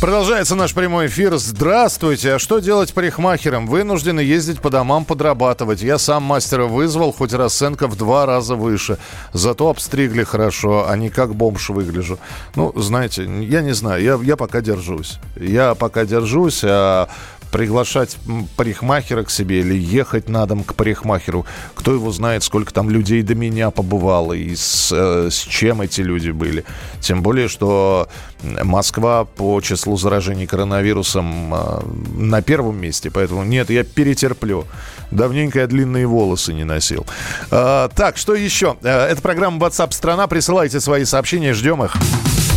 Продолжается 0.00 0.54
наш 0.54 0.74
прямой 0.74 1.06
эфир. 1.06 1.36
Здравствуйте. 1.38 2.34
А 2.34 2.38
что 2.38 2.58
делать 2.58 2.92
парикмахерам? 2.92 3.66
Вынуждены 3.66 4.20
ездить 4.20 4.60
по 4.60 4.68
домам 4.68 5.04
подрабатывать. 5.06 5.82
Я 5.82 5.98
сам 5.98 6.22
мастера 6.22 6.66
вызвал, 6.66 7.12
хоть 7.12 7.32
расценка 7.32 7.88
в 7.88 7.96
два 7.96 8.26
раза 8.26 8.54
выше. 8.54 8.98
Зато 9.32 9.68
обстригли 9.68 10.22
хорошо, 10.22 10.86
а 10.88 10.96
не 10.96 11.08
как 11.08 11.34
бомж 11.34 11.70
выгляжу. 11.70 12.18
Ну, 12.54 12.72
знаете, 12.76 13.24
я 13.24 13.62
не 13.62 13.72
знаю, 13.72 14.02
я, 14.02 14.18
я 14.22 14.36
пока 14.36 14.60
держусь. 14.60 15.18
Я 15.34 15.74
пока 15.74 16.04
держусь, 16.04 16.60
а 16.62 17.08
приглашать 17.50 18.16
парикмахера 18.56 19.24
к 19.24 19.30
себе 19.30 19.60
или 19.60 19.74
ехать 19.74 20.28
на 20.28 20.46
дом 20.46 20.64
к 20.64 20.74
парикмахеру. 20.74 21.46
Кто 21.74 21.92
его 21.92 22.10
знает, 22.12 22.42
сколько 22.42 22.72
там 22.72 22.90
людей 22.90 23.22
до 23.22 23.34
меня 23.34 23.70
побывало 23.70 24.32
и 24.32 24.54
с, 24.54 24.90
э, 24.92 25.28
с 25.30 25.36
чем 25.36 25.80
эти 25.80 26.00
люди 26.00 26.30
были. 26.30 26.64
Тем 27.00 27.22
более, 27.22 27.48
что 27.48 28.08
Москва 28.42 29.24
по 29.24 29.60
числу 29.60 29.96
заражений 29.96 30.46
коронавирусом 30.46 31.54
э, 31.54 31.80
на 32.16 32.42
первом 32.42 32.80
месте. 32.80 33.10
Поэтому 33.10 33.44
нет, 33.44 33.70
я 33.70 33.84
перетерплю. 33.84 34.64
Давненько 35.10 35.60
я 35.60 35.66
длинные 35.66 36.06
волосы 36.06 36.52
не 36.52 36.64
носил. 36.64 37.06
Э, 37.50 37.88
так, 37.94 38.16
что 38.16 38.34
еще? 38.34 38.76
Это 38.82 39.20
программа 39.22 39.58
WhatsApp 39.66 39.92
страна. 39.92 40.26
Присылайте 40.26 40.80
свои 40.80 41.04
сообщения, 41.04 41.54
ждем 41.54 41.82
их. 41.82 41.96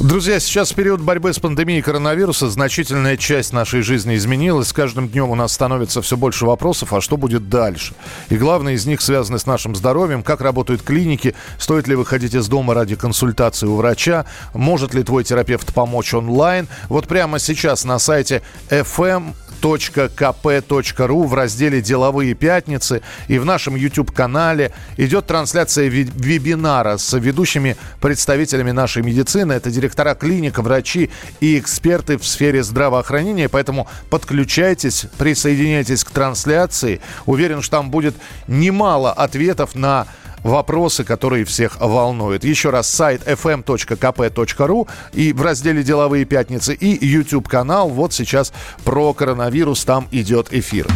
Друзья, 0.00 0.38
сейчас 0.38 0.70
в 0.70 0.76
период 0.76 1.00
борьбы 1.00 1.32
с 1.32 1.40
пандемией 1.40 1.82
коронавируса 1.82 2.48
значительная 2.48 3.16
часть 3.16 3.52
нашей 3.52 3.82
жизни 3.82 4.14
изменилась. 4.14 4.68
С 4.68 4.72
каждым 4.72 5.08
днем 5.08 5.28
у 5.28 5.34
нас 5.34 5.52
становится 5.52 6.02
все 6.02 6.16
больше 6.16 6.46
вопросов, 6.46 6.92
а 6.92 7.00
что 7.00 7.16
будет 7.16 7.48
дальше? 7.48 7.94
И 8.28 8.36
главное 8.36 8.74
из 8.74 8.86
них 8.86 9.00
связаны 9.00 9.40
с 9.40 9.46
нашим 9.46 9.74
здоровьем, 9.74 10.22
как 10.22 10.40
работают 10.40 10.82
клиники, 10.82 11.34
стоит 11.58 11.88
ли 11.88 11.96
выходить 11.96 12.34
из 12.34 12.46
дома 12.46 12.74
ради 12.74 12.94
консультации 12.94 13.66
у 13.66 13.74
врача, 13.74 14.24
может 14.54 14.94
ли 14.94 15.02
твой 15.02 15.24
терапевт 15.24 15.74
помочь 15.74 16.14
онлайн. 16.14 16.68
Вот 16.88 17.08
прямо 17.08 17.40
сейчас 17.40 17.84
на 17.84 17.98
сайте 17.98 18.42
FM 18.70 19.34
kp.ru 19.60 21.26
в 21.26 21.34
разделе 21.34 21.80
«Деловые 21.80 22.34
пятницы» 22.34 23.02
и 23.28 23.38
в 23.38 23.44
нашем 23.44 23.76
YouTube-канале 23.76 24.72
идет 24.96 25.26
трансляция 25.26 25.88
вебинара 25.88 26.96
с 26.96 27.16
ведущими 27.16 27.76
представителями 28.00 28.70
нашей 28.70 29.02
медицины. 29.02 29.52
Это 29.52 29.70
директора 29.70 30.14
клиник, 30.14 30.58
врачи 30.58 31.10
и 31.40 31.58
эксперты 31.58 32.18
в 32.18 32.26
сфере 32.26 32.62
здравоохранения. 32.62 33.48
Поэтому 33.48 33.86
подключайтесь, 34.10 35.06
присоединяйтесь 35.18 36.04
к 36.04 36.10
трансляции. 36.10 37.00
Уверен, 37.26 37.62
что 37.62 37.78
там 37.78 37.90
будет 37.90 38.14
немало 38.46 39.12
ответов 39.12 39.74
на 39.74 40.06
вопросы, 40.42 41.04
которые 41.04 41.44
всех 41.44 41.80
волнуют. 41.80 42.44
Еще 42.44 42.70
раз, 42.70 42.88
сайт 42.88 43.22
fm.kp.ru 43.26 44.88
и 45.12 45.32
в 45.32 45.42
разделе 45.42 45.82
«Деловые 45.82 46.24
пятницы» 46.24 46.74
и 46.74 47.06
YouTube-канал. 47.06 47.88
Вот 47.88 48.12
сейчас 48.12 48.52
про 48.84 49.12
коронавирус 49.12 49.84
там 49.84 50.08
идет 50.10 50.48
эфир. 50.52 50.86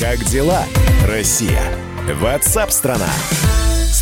Как 0.00 0.22
дела, 0.24 0.64
Россия? 1.06 1.62
Ватсап-страна! 2.20 3.08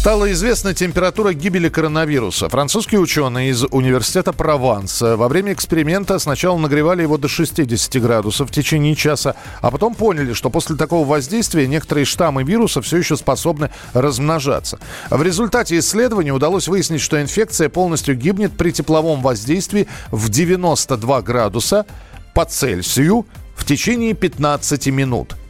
Стала 0.04 0.30
известна 0.32 0.74
температура 0.74 1.32
гибели 1.32 1.70
коронавируса. 1.70 2.50
Французские 2.50 3.00
ученые 3.00 3.48
из 3.48 3.64
университета 3.64 4.34
Прованса 4.34 5.16
во 5.16 5.28
время 5.28 5.54
эксперимента 5.54 6.18
сначала 6.18 6.58
нагревали 6.58 7.00
его 7.00 7.16
до 7.16 7.26
60 7.26 8.02
градусов 8.02 8.50
в 8.50 8.52
течение 8.52 8.96
часа, 8.96 9.34
а 9.62 9.70
потом 9.70 9.94
поняли, 9.94 10.34
что 10.34 10.50
после 10.50 10.76
такого 10.76 11.08
воздействия 11.08 11.66
некоторые 11.66 12.04
штаммы 12.04 12.42
вируса 12.42 12.82
все 12.82 12.98
еще 12.98 13.16
способны 13.16 13.70
размножаться. 13.94 14.78
В 15.08 15.22
результате 15.22 15.78
исследования 15.78 16.34
удалось 16.34 16.68
выяснить, 16.68 17.00
что 17.00 17.22
инфекция 17.22 17.70
полностью 17.70 18.14
гибнет 18.14 18.52
при 18.58 18.72
тепловом 18.72 19.22
воздействии 19.22 19.88
в 20.10 20.28
92 20.28 21.22
градуса 21.22 21.86
по 22.34 22.44
Цельсию 22.44 23.26
в 23.56 23.64
течение 23.64 24.12
15 24.12 24.86
минут– 24.88 25.34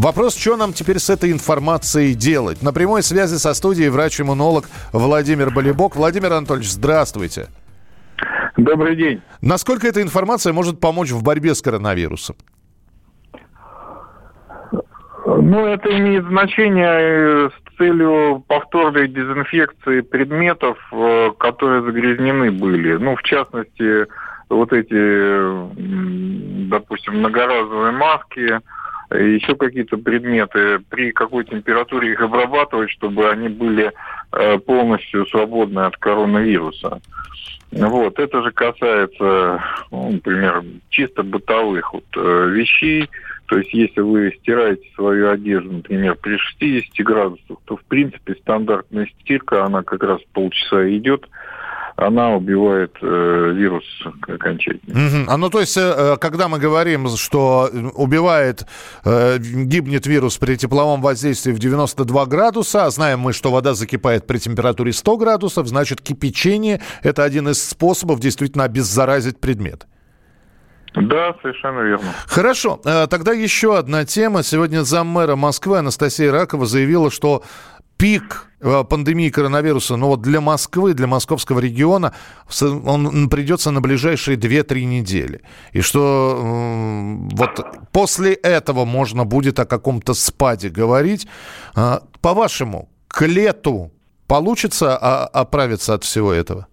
Вопрос, 0.00 0.36
что 0.36 0.56
нам 0.56 0.72
теперь 0.72 1.00
с 1.00 1.10
этой 1.10 1.32
информацией 1.32 2.14
делать? 2.14 2.62
На 2.62 2.72
прямой 2.72 3.02
связи 3.02 3.34
со 3.34 3.52
студией 3.52 3.88
врач-иммунолог 3.88 4.66
Владимир 4.92 5.50
Болебок. 5.50 5.96
Владимир 5.96 6.34
Анатольевич, 6.34 6.70
здравствуйте. 6.70 7.48
Добрый 8.56 8.94
день. 8.94 9.20
Насколько 9.42 9.88
эта 9.88 10.00
информация 10.00 10.52
может 10.52 10.78
помочь 10.78 11.10
в 11.10 11.24
борьбе 11.24 11.52
с 11.52 11.62
коронавирусом? 11.62 12.36
Ну, 15.26 15.66
это 15.66 15.90
имеет 15.98 16.26
значение 16.26 17.50
с 17.50 17.76
целью 17.76 18.44
повторной 18.46 19.08
дезинфекции 19.08 20.02
предметов, 20.02 20.78
э, 20.92 21.32
которые 21.40 21.82
загрязнены 21.82 22.52
были. 22.52 22.94
Ну, 22.98 23.16
в 23.16 23.22
частности, 23.24 24.06
вот 24.48 24.72
эти, 24.72 26.68
допустим, 26.68 27.18
многоразовые 27.18 27.92
маски, 27.92 28.60
еще 29.10 29.54
какие-то 29.54 29.96
предметы, 29.96 30.80
при 30.90 31.12
какой 31.12 31.44
температуре 31.44 32.12
их 32.12 32.20
обрабатывать, 32.20 32.90
чтобы 32.90 33.28
они 33.30 33.48
были 33.48 33.92
э, 34.32 34.58
полностью 34.58 35.26
свободны 35.26 35.80
от 35.80 35.96
коронавируса. 35.96 37.00
Вот, 37.70 38.18
это 38.18 38.42
же 38.42 38.50
касается, 38.50 39.62
ну, 39.90 40.12
например, 40.12 40.64
чисто 40.88 41.22
бытовых 41.22 41.92
вот, 41.92 42.04
э, 42.16 42.48
вещей. 42.50 43.08
То 43.46 43.58
есть, 43.58 43.72
если 43.72 44.00
вы 44.00 44.34
стираете 44.40 44.86
свою 44.94 45.30
одежду, 45.30 45.72
например, 45.72 46.16
при 46.16 46.36
60 46.36 47.06
градусах, 47.06 47.58
то, 47.64 47.76
в 47.76 47.84
принципе, 47.84 48.34
стандартная 48.34 49.08
стирка, 49.20 49.64
она 49.64 49.82
как 49.82 50.02
раз 50.02 50.20
полчаса 50.32 50.88
идет, 50.90 51.26
она 51.98 52.36
убивает 52.36 52.96
э, 53.02 53.52
вирус 53.54 53.84
окончательно. 54.28 54.94
Угу. 54.94 55.30
А 55.30 55.36
ну 55.36 55.50
то 55.50 55.58
есть, 55.58 55.76
э, 55.76 55.80
э, 55.80 56.16
когда 56.20 56.46
мы 56.46 56.60
говорим, 56.60 57.08
что 57.08 57.68
убивает, 57.94 58.66
э, 59.04 59.38
гибнет 59.38 60.06
вирус 60.06 60.38
при 60.38 60.54
тепловом 60.54 61.02
воздействии 61.02 61.50
в 61.50 61.58
92 61.58 62.26
градуса, 62.26 62.84
а 62.84 62.90
знаем 62.90 63.18
мы, 63.18 63.32
что 63.32 63.50
вода 63.50 63.74
закипает 63.74 64.28
при 64.28 64.38
температуре 64.38 64.92
100 64.92 65.16
градусов, 65.16 65.66
значит 65.66 66.00
кипячение– 66.00 66.80
это 67.02 67.24
один 67.24 67.48
из 67.48 67.68
способов 67.68 68.20
действительно 68.20 68.62
обеззаразить 68.62 69.40
предмет. 69.40 69.88
Да, 70.94 71.34
совершенно 71.42 71.80
верно. 71.80 72.06
Хорошо. 72.26 72.80
Э, 72.84 73.08
тогда 73.08 73.32
еще 73.32 73.76
одна 73.76 74.04
тема. 74.04 74.44
Сегодня 74.44 74.82
заммэра 74.82 75.34
Москвы 75.34 75.78
Анастасия 75.78 76.30
Ракова 76.30 76.64
заявила, 76.66 77.10
что 77.10 77.42
пик 77.98 78.46
э, 78.60 78.84
пандемии 78.88 79.28
коронавируса, 79.28 79.96
но 79.96 80.08
вот 80.08 80.22
для 80.22 80.40
Москвы, 80.40 80.94
для 80.94 81.06
московского 81.06 81.60
региона, 81.60 82.14
он 82.62 83.28
придется 83.28 83.70
на 83.70 83.80
ближайшие 83.80 84.38
2-3 84.38 84.84
недели. 84.84 85.42
И 85.72 85.82
что 85.82 86.38
вот 87.32 87.66
после 87.92 88.32
этого 88.32 88.84
можно 88.84 89.24
будет 89.24 89.58
о 89.58 89.66
каком-то 89.66 90.14
спаде 90.14 90.70
говорить. 90.70 91.26
А, 91.74 92.02
по-вашему, 92.22 92.88
к 93.08 93.26
лету 93.26 93.90
получится 94.26 94.96
оправиться 94.96 95.94
от 95.94 96.04
всего 96.04 96.32
этого? 96.32 96.66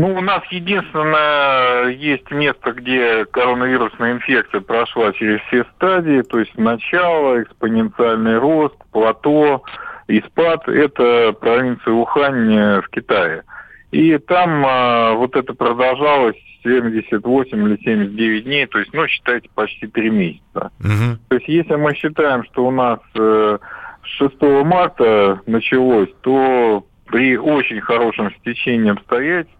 Ну, 0.00 0.14
у 0.14 0.20
нас 0.22 0.42
единственное 0.50 1.88
есть 1.88 2.30
место, 2.30 2.72
где 2.72 3.26
коронавирусная 3.26 4.12
инфекция 4.12 4.62
прошла 4.62 5.12
через 5.12 5.42
все 5.42 5.66
стадии, 5.76 6.22
то 6.22 6.38
есть 6.38 6.56
начало, 6.56 7.42
экспоненциальный 7.42 8.38
рост, 8.38 8.76
плато 8.92 9.62
и 10.08 10.22
спад. 10.22 10.66
Это 10.68 11.34
провинция 11.38 11.92
Ухань 11.92 12.50
э, 12.50 12.80
в 12.80 12.88
Китае. 12.88 13.42
И 13.90 14.16
там 14.16 14.64
а, 14.64 15.12
вот 15.12 15.36
это 15.36 15.52
продолжалось 15.52 16.36
78 16.62 17.68
или 17.68 17.76
79 17.84 18.44
дней, 18.44 18.66
то 18.68 18.78
есть, 18.78 18.94
ну, 18.94 19.06
считайте, 19.06 19.50
почти 19.54 19.86
3 19.86 20.08
месяца. 20.08 20.70
Угу. 20.80 21.18
То 21.28 21.34
есть, 21.36 21.48
если 21.48 21.74
мы 21.74 21.94
считаем, 21.94 22.44
что 22.44 22.64
у 22.64 22.70
нас 22.70 23.00
э, 23.16 23.58
с 24.02 24.08
6 24.16 24.40
марта 24.64 25.42
началось, 25.44 26.08
то 26.22 26.86
при 27.04 27.36
очень 27.36 27.82
хорошем 27.82 28.32
стечении 28.36 28.92
обстоятельств 28.92 29.59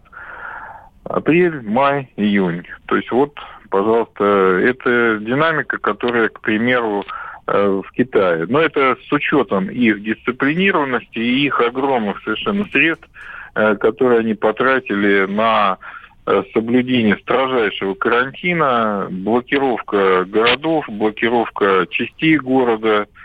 Апрель, 1.12 1.62
май, 1.62 2.09
июнь. 2.17 2.64
То 2.87 2.97
есть 2.97 3.11
вот, 3.11 3.35
пожалуйста, 3.71 4.25
это 4.25 5.19
динамика, 5.21 5.79
которая, 5.79 6.29
к 6.29 6.40
примеру, 6.40 7.05
э, 7.47 7.83
в 7.85 7.93
Китае. 7.93 8.47
Но 8.49 8.61
это 8.61 8.97
с 9.09 9.12
учетом 9.12 9.69
их 9.69 10.02
дисциплинированности 10.02 11.19
и 11.19 11.47
их 11.47 11.61
огромных 11.61 12.23
совершенно 12.23 12.64
средств, 12.67 13.09
э, 13.55 13.76
которые 13.76 14.21
они 14.21 14.35
потратили 14.35 15.26
на 15.26 15.79
э, 16.26 16.43
соблюдение 16.52 17.17
строжайшего 17.19 17.95
карантина, 17.95 19.09
блокировка 19.11 20.25
городов, 20.27 20.85
блокировка 20.88 21.87
частей 21.90 22.37
города– 22.38 23.07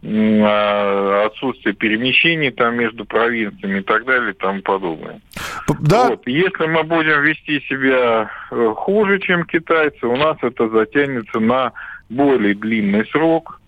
отсутствие 0.00 1.74
перемещений 1.74 2.50
там 2.50 2.76
между 2.76 3.04
провинциями 3.04 3.80
и 3.80 3.82
так 3.82 4.04
далее 4.04 4.30
и 4.30 4.36
тому 4.36 4.62
подобное. 4.62 5.20
Да. 5.80 6.10
Вот. 6.10 6.26
Если 6.26 6.66
мы 6.66 6.84
будем 6.84 7.22
вести 7.22 7.60
себя 7.62 8.30
э, 8.50 8.72
хуже, 8.76 9.18
чем 9.18 9.44
китайцы, 9.44 10.06
у 10.06 10.16
нас 10.16 10.36
это 10.42 10.68
затянется 10.68 11.40
на 11.40 11.72
более 12.08 12.54
длинный 12.54 13.06
срок, 13.06 13.60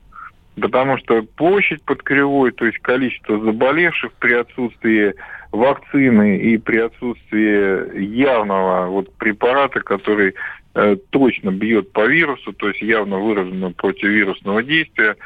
потому 0.60 0.98
что 0.98 1.22
площадь 1.36 1.82
под 1.82 2.02
кривой, 2.02 2.52
то 2.52 2.64
есть 2.64 2.78
количество 2.78 3.38
заболевших 3.38 4.12
при 4.14 4.34
отсутствии 4.34 5.14
вакцины 5.52 6.38
и 6.38 6.58
при 6.58 6.78
отсутствии 6.78 7.98
явного 7.98 8.86
вот 8.86 9.12
препарата, 9.16 9.80
который 9.80 10.34
э, 10.74 10.96
точно 11.10 11.50
бьет 11.50 11.92
по 11.92 12.06
вирусу, 12.06 12.52
то 12.52 12.68
есть 12.68 12.80
явно 12.82 13.18
выраженного 13.18 13.72
противовирусного 13.72 14.62
действия, 14.62 15.16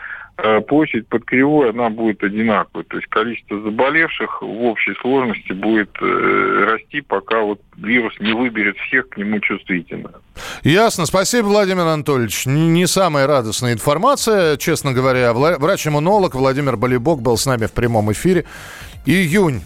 площадь 0.67 1.07
под 1.09 1.25
кривой, 1.25 1.71
она 1.71 1.91
будет 1.91 2.23
одинаковой. 2.23 2.85
То 2.85 2.97
есть 2.97 3.09
количество 3.09 3.61
заболевших 3.61 4.43
в 4.43 4.63
общей 4.65 4.95
сложности 5.01 5.53
будет 5.53 5.91
э, 6.01 6.65
расти, 6.67 7.01
пока 7.01 7.41
вот 7.41 7.61
вирус 7.77 8.13
не 8.21 8.33
выберет 8.33 8.77
всех 8.79 9.09
к 9.09 9.17
нему 9.17 9.39
чувствительно. 9.41 10.11
Ясно. 10.63 11.07
Спасибо, 11.07 11.47
Владимир 11.47 11.83
Анатольевич. 11.83 12.47
Не 12.47 12.87
самая 12.87 13.27
радостная 13.27 13.73
информация, 13.73 14.57
честно 14.57 14.93
говоря. 14.93 15.33
Врач-иммунолог 15.33 16.35
Владимир 16.35 16.77
Болебок 16.77 17.23
был 17.23 17.37
с 17.37 17.47
нами 17.47 17.67
в 17.67 17.73
прямом 17.73 18.13
эфире. 18.13 18.45
Июнь. 19.07 19.63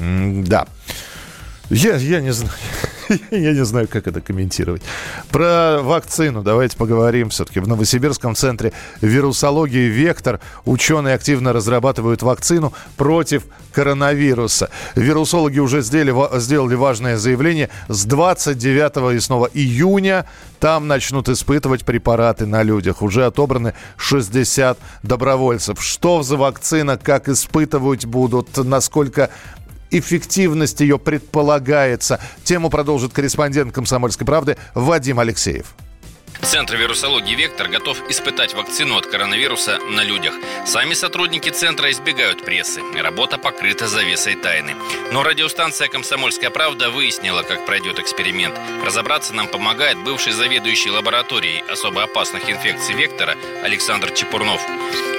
Да. 0.00 0.66
Я, 1.70 1.96
я 1.96 2.20
не 2.20 2.30
знаю. 2.30 2.54
Я 3.30 3.52
не 3.52 3.64
знаю, 3.64 3.88
как 3.88 4.06
это 4.06 4.20
комментировать. 4.20 4.82
Про 5.30 5.80
вакцину 5.82 6.42
давайте 6.42 6.76
поговорим 6.76 7.30
все-таки. 7.30 7.60
В 7.60 7.68
Новосибирском 7.68 8.34
центре 8.34 8.72
вирусологии 9.00 9.88
«Вектор» 9.88 10.40
ученые 10.64 11.14
активно 11.14 11.52
разрабатывают 11.52 12.22
вакцину 12.22 12.72
против 12.96 13.44
коронавируса. 13.72 14.70
Вирусологи 14.94 15.58
уже 15.58 15.82
сделали, 15.82 16.38
сделали 16.38 16.74
важное 16.74 17.16
заявление. 17.16 17.70
С 17.88 18.04
29 18.04 19.16
и 19.16 19.20
снова 19.20 19.48
июня 19.52 20.26
там 20.60 20.88
начнут 20.88 21.28
испытывать 21.28 21.84
препараты 21.84 22.46
на 22.46 22.62
людях. 22.62 23.02
Уже 23.02 23.26
отобраны 23.26 23.74
60 23.96 24.78
добровольцев. 25.02 25.82
Что 25.82 26.22
за 26.22 26.36
вакцина, 26.36 26.98
как 26.98 27.28
испытывать 27.28 28.06
будут, 28.06 28.56
насколько 28.56 29.30
эффективность 29.90 30.80
ее 30.80 30.98
предполагается. 30.98 32.20
Тему 32.44 32.70
продолжит 32.70 33.12
корреспондент 33.12 33.72
«Комсомольской 33.72 34.26
правды» 34.26 34.56
Вадим 34.74 35.18
Алексеев. 35.18 35.74
Центр 36.42 36.76
вирусологии 36.76 37.34
«Вектор» 37.34 37.68
готов 37.68 37.98
испытать 38.10 38.54
вакцину 38.54 38.96
от 38.96 39.06
коронавируса 39.06 39.78
на 39.78 40.02
людях. 40.02 40.34
Сами 40.64 40.94
сотрудники 40.94 41.48
центра 41.48 41.90
избегают 41.90 42.44
прессы. 42.44 42.82
Работа 42.94 43.38
покрыта 43.38 43.86
завесой 43.86 44.34
тайны. 44.34 44.76
Но 45.12 45.22
радиостанция 45.22 45.88
«Комсомольская 45.88 46.50
правда» 46.50 46.90
выяснила, 46.90 47.42
как 47.42 47.66
пройдет 47.66 47.98
эксперимент. 47.98 48.58
Разобраться 48.84 49.34
нам 49.34 49.48
помогает 49.48 49.98
бывший 49.98 50.32
заведующий 50.32 50.90
лабораторией 50.90 51.62
особо 51.70 52.02
опасных 52.02 52.48
инфекций 52.48 52.94
«Вектора» 52.94 53.36
Александр 53.62 54.10
Чепурнов. 54.12 54.60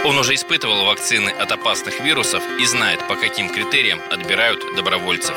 Он 0.05 0.17
уже 0.17 0.35
испытывал 0.35 0.85
вакцины 0.85 1.29
от 1.29 1.51
опасных 1.51 1.99
вирусов 1.99 2.43
и 2.59 2.65
знает, 2.65 3.05
по 3.07 3.15
каким 3.15 3.49
критериям 3.49 3.99
отбирают 4.09 4.63
добровольцев. 4.75 5.35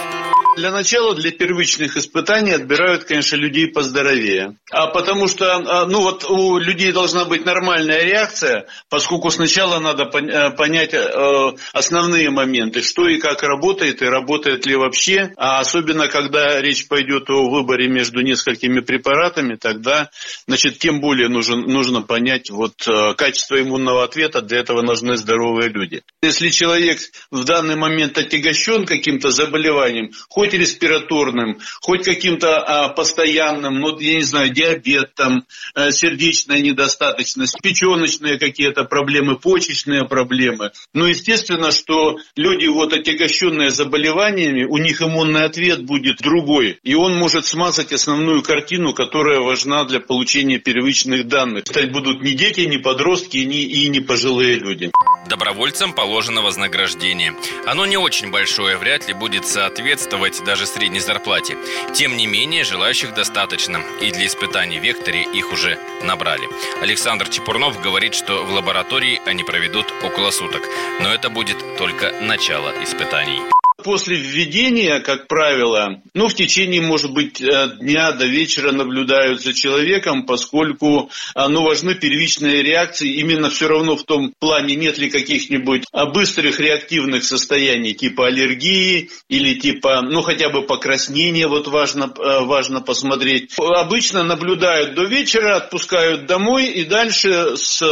Для 0.57 0.73
начала, 0.73 1.15
для 1.15 1.31
первичных 1.31 1.97
испытаний 1.97 2.53
отбирают, 2.53 3.05
конечно, 3.05 3.37
людей 3.37 3.69
поздоровее. 3.69 4.57
А 4.73 4.89
потому 4.89 5.29
что, 5.29 5.55
а, 5.55 5.87
ну 5.87 6.01
вот 6.01 6.25
у 6.25 6.59
людей 6.59 6.91
должна 6.93 7.25
быть 7.25 7.45
нормальная 7.45 8.03
реакция, 8.03 8.67
поскольку 8.89 9.31
сначала 9.31 9.79
надо 9.79 10.05
э, 10.05 10.51
понять 10.57 10.93
э, 10.93 11.53
основные 11.73 12.31
моменты, 12.31 12.83
что 12.83 13.07
и 13.09 13.19
как 13.19 13.43
работает, 13.43 14.03
и 14.03 14.07
работает 14.07 14.67
ли 14.67 14.75
вообще. 14.75 15.33
А 15.37 15.61
особенно, 15.61 16.09
когда 16.09 16.61
речь 16.61 16.89
пойдет 16.89 17.31
о 17.31 17.49
выборе 17.49 17.89
между 17.89 18.21
несколькими 18.21 18.81
препаратами, 18.81 19.55
тогда, 19.55 20.11
значит, 20.49 20.79
тем 20.79 21.01
более 21.01 21.29
нужен, 21.29 21.61
нужно 21.61 22.03
понять 22.03 22.51
вот 22.51 22.75
э, 22.89 23.15
качество 23.15 23.61
иммунного 23.61 24.03
ответа, 24.03 24.43
для 24.43 24.59
этого 24.59 24.83
нужны 24.83 25.17
здоровые 25.17 25.69
люди. 25.69 26.03
Если 26.23 26.49
человек 26.49 26.99
в 27.31 27.45
данный 27.45 27.77
момент 27.77 28.19
отягощен 28.19 28.85
каким-то 28.85 29.31
заболеванием, 29.31 30.11
хоть 30.41 30.55
респираторным, 30.55 31.59
хоть 31.83 32.03
каким-то 32.03 32.61
а, 32.61 32.89
постоянным, 32.89 33.79
ну, 33.79 33.99
я 34.01 34.15
не 34.15 34.23
знаю, 34.23 34.49
диабет, 34.49 35.15
там, 35.15 35.45
а, 35.75 35.93
сердечная 35.93 36.61
недостаточность, 36.61 37.59
печеночные 37.63 38.39
какие-то 38.39 38.85
проблемы, 38.85 39.37
почечные 39.37 40.07
проблемы. 40.07 40.71
Ну, 40.95 41.05
естественно, 41.05 41.73
что 41.73 42.17
люди, 42.37 42.69
вот 42.69 42.95
отягощенные 42.95 43.71
заболеваниями, 43.71 44.65
у 44.65 44.79
них 44.79 45.03
иммунный 45.03 45.45
ответ 45.45 45.85
будет 45.85 46.23
другой, 46.23 46.79
и 46.83 46.95
он 46.95 47.19
может 47.19 47.45
смазать 47.45 47.93
основную 47.93 48.43
картину, 48.43 48.95
которая 48.95 49.41
важна 49.41 49.85
для 49.85 50.01
получения 50.01 50.59
первичных 50.59 51.29
данных. 51.29 51.65
Стать 51.67 51.93
будут 51.93 52.23
не 52.23 52.33
дети, 52.33 52.61
не 52.61 52.79
подростки 52.79 53.37
не, 53.37 53.61
и 53.65 53.91
не 53.91 54.01
пожилые 54.01 54.55
люди. 54.55 54.91
Добровольцам 55.27 55.93
положено 55.93 56.43
вознаграждение. 56.43 57.35
Оно 57.67 57.87
не 57.87 57.97
очень 57.97 58.31
большое, 58.31 58.77
вряд 58.77 59.07
ли 59.07 59.15
будет 59.15 59.47
соответствовать 59.47 60.43
даже 60.45 60.67
средней 60.67 61.01
зарплате. 61.01 61.57
Тем 61.95 62.17
не 62.17 62.27
менее, 62.27 62.65
желающих 62.65 63.15
достаточно, 63.15 63.83
и 64.01 64.11
для 64.11 64.27
испытаний 64.27 64.81
в 64.81 64.83
Векторе 64.83 65.23
их 65.23 65.53
уже 65.53 65.79
набрали. 66.03 66.49
Александр 66.81 67.29
Чепурнов 67.29 67.81
говорит, 67.81 68.15
что 68.15 68.45
в 68.45 68.51
лаборатории 68.51 69.21
они 69.27 69.45
проведут 69.45 69.93
около 70.03 70.31
суток, 70.31 70.63
но 71.01 71.13
это 71.13 71.29
будет 71.29 71.77
только 71.77 72.13
начало 72.21 72.73
испытаний. 72.83 73.41
После 73.85 74.17
введения, 74.17 75.01
как 75.01 75.29
правило, 75.29 76.03
ну, 76.15 76.29
в 76.29 76.35
течение, 76.35 76.81
может 76.81 77.13
быть, 77.13 77.41
э, 77.41 77.77
дня 77.81 78.13
до 78.13 78.27
вечера 78.27 78.73
наблюдают 78.73 79.41
за 79.41 79.53
человеком, 79.53 80.27
поскольку 80.27 81.11
э, 81.35 81.49
ну, 81.49 81.63
важны 81.63 81.95
первичные 81.95 82.63
реакции. 82.63 83.15
Именно 83.15 83.51
все 83.51 83.69
равно 83.69 83.97
в 83.97 84.05
том 84.05 84.33
плане, 84.39 84.77
нет 84.77 84.99
ли 84.99 85.11
каких-нибудь 85.11 85.85
э, 85.93 86.07
быстрых 86.07 86.61
реактивных 86.61 87.25
состояний, 87.25 87.95
типа 87.95 88.27
аллергии 88.27 89.11
или 89.29 89.55
типа, 89.55 90.03
ну, 90.03 90.23
хотя 90.23 90.51
бы 90.51 90.63
покраснения, 90.63 91.47
вот 91.47 91.69
важно, 91.69 92.13
важно 92.17 92.81
посмотреть. 92.81 93.53
Обычно 93.59 94.23
наблюдают 94.23 94.95
до 94.95 95.05
вечера, 95.05 95.57
отпускают 95.57 96.27
домой 96.27 96.67
и 96.67 96.85
дальше 96.85 97.57
с 97.57 97.83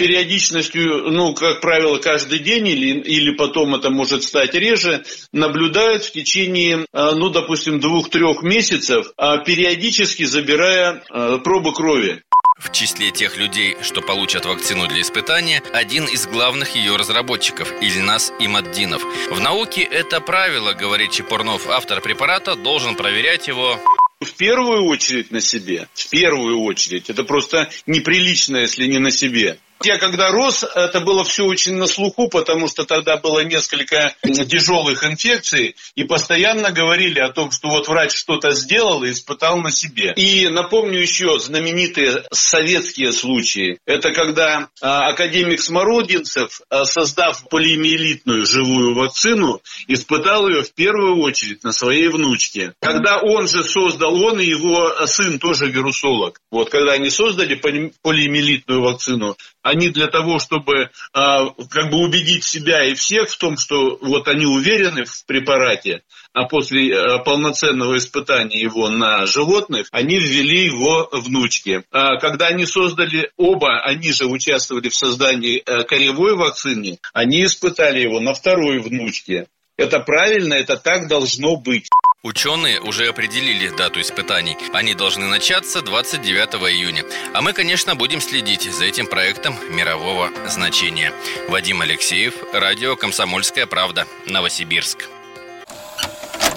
периодичностью, 0.00 1.10
ну, 1.10 1.34
как 1.34 1.60
правило, 1.60 1.98
каждый 1.98 2.38
день 2.38 2.66
или, 2.68 3.00
или 3.00 3.36
потом 3.36 3.74
это 3.74 3.90
может 3.90 4.22
стать 4.22 4.54
реже, 4.54 5.04
наблюдают 5.30 6.04
в 6.04 6.12
течение, 6.12 6.86
а, 6.90 7.14
ну, 7.14 7.28
допустим, 7.28 7.80
двух-трех 7.80 8.42
месяцев, 8.42 9.12
а 9.18 9.36
периодически 9.44 10.22
забирая 10.22 11.02
а, 11.10 11.36
пробы 11.36 11.74
крови. 11.74 12.22
В 12.58 12.72
числе 12.72 13.10
тех 13.10 13.36
людей, 13.36 13.76
что 13.82 14.00
получат 14.00 14.46
вакцину 14.46 14.88
для 14.88 15.02
испытания, 15.02 15.62
один 15.74 16.06
из 16.06 16.26
главных 16.26 16.74
ее 16.76 16.96
разработчиков– 16.96 17.70
Ильнас 17.82 18.32
Имаддинов. 18.38 19.04
В 19.30 19.38
науке 19.38 19.82
это 19.82 20.22
правило, 20.22 20.72
говорит 20.72 21.10
Чепурнов, 21.10 21.68
автор 21.68 22.00
препарата 22.00 22.54
должен 22.54 22.96
проверять 22.96 23.48
его 23.48 23.78
в 24.20 24.32
первую 24.34 24.84
очередь 24.84 25.30
на 25.30 25.40
себе. 25.40 25.88
В 25.94 26.08
первую 26.10 26.60
очередь. 26.60 27.08
Это 27.08 27.24
просто 27.24 27.70
неприлично, 27.86 28.58
если 28.58 28.86
не 28.86 28.98
на 28.98 29.10
себе. 29.10 29.58
Я 29.82 29.96
когда 29.96 30.30
рос, 30.30 30.62
это 30.62 31.00
было 31.00 31.24
все 31.24 31.44
очень 31.46 31.76
на 31.76 31.86
слуху, 31.86 32.28
потому 32.28 32.68
что 32.68 32.84
тогда 32.84 33.16
было 33.16 33.40
несколько 33.40 34.14
тяжелых 34.22 35.04
инфекций, 35.04 35.74
и 35.94 36.04
постоянно 36.04 36.70
говорили 36.70 37.18
о 37.18 37.32
том, 37.32 37.50
что 37.50 37.68
вот 37.68 37.88
врач 37.88 38.14
что-то 38.14 38.50
сделал 38.50 39.02
и 39.04 39.12
испытал 39.12 39.58
на 39.58 39.70
себе. 39.70 40.12
И 40.16 40.48
напомню 40.48 41.00
еще 41.00 41.38
знаменитые 41.38 42.24
советские 42.30 43.12
случаи. 43.12 43.78
Это 43.86 44.12
когда 44.12 44.68
а, 44.82 45.08
академик 45.08 45.60
Смородинцев, 45.60 46.60
а, 46.68 46.84
создав 46.84 47.48
полиомиелитную 47.48 48.44
живую 48.44 48.94
вакцину, 48.94 49.62
испытал 49.88 50.46
ее 50.48 50.62
в 50.62 50.74
первую 50.74 51.22
очередь 51.22 51.64
на 51.64 51.72
своей 51.72 52.08
внучке. 52.08 52.74
Когда 52.80 53.18
он 53.18 53.48
же 53.48 53.64
создал, 53.64 54.14
он 54.22 54.40
и 54.40 54.46
его 54.46 55.06
сын 55.06 55.38
тоже 55.38 55.70
вирусолог. 55.70 56.38
Вот 56.50 56.68
когда 56.68 56.92
они 56.92 57.08
создали 57.08 57.54
полиомиелитную 57.54 58.82
вакцину, 58.82 59.36
они 59.62 59.88
для 59.88 60.06
того, 60.06 60.38
чтобы 60.38 60.90
а, 61.12 61.46
как 61.70 61.90
бы 61.90 61.98
убедить 61.98 62.44
себя 62.44 62.84
и 62.84 62.94
всех 62.94 63.28
в 63.28 63.38
том, 63.38 63.56
что 63.56 63.98
вот 64.00 64.28
они 64.28 64.46
уверены 64.46 65.04
в 65.04 65.24
препарате, 65.26 66.02
а 66.32 66.44
после 66.44 66.96
а, 66.96 67.18
полноценного 67.18 67.96
испытания 67.96 68.60
его 68.60 68.88
на 68.88 69.26
животных, 69.26 69.88
они 69.90 70.18
ввели 70.18 70.64
его 70.64 71.08
внучки. 71.12 71.84
А, 71.90 72.16
когда 72.18 72.48
они 72.48 72.66
создали 72.66 73.30
оба, 73.36 73.80
они 73.82 74.12
же 74.12 74.26
участвовали 74.26 74.88
в 74.88 74.94
создании 74.94 75.62
а, 75.64 75.84
коревой 75.84 76.36
вакцины, 76.36 76.98
они 77.12 77.44
испытали 77.44 78.00
его 78.00 78.20
на 78.20 78.34
второй 78.34 78.78
внучке. 78.78 79.46
Это 79.76 79.98
правильно, 80.00 80.54
это 80.54 80.76
так 80.76 81.08
должно 81.08 81.56
быть. 81.56 81.88
Ученые 82.22 82.80
уже 82.82 83.08
определили 83.08 83.70
дату 83.70 84.02
испытаний. 84.02 84.54
Они 84.74 84.92
должны 84.92 85.26
начаться 85.26 85.80
29 85.80 86.54
июня. 86.70 87.02
А 87.32 87.40
мы, 87.40 87.54
конечно, 87.54 87.94
будем 87.94 88.20
следить 88.20 88.70
за 88.70 88.84
этим 88.84 89.06
проектом 89.06 89.54
мирового 89.70 90.28
значения. 90.46 91.14
Вадим 91.48 91.80
Алексеев, 91.80 92.34
радио 92.52 92.94
«Комсомольская 92.94 93.64
правда», 93.64 94.06
Новосибирск. 94.26 95.08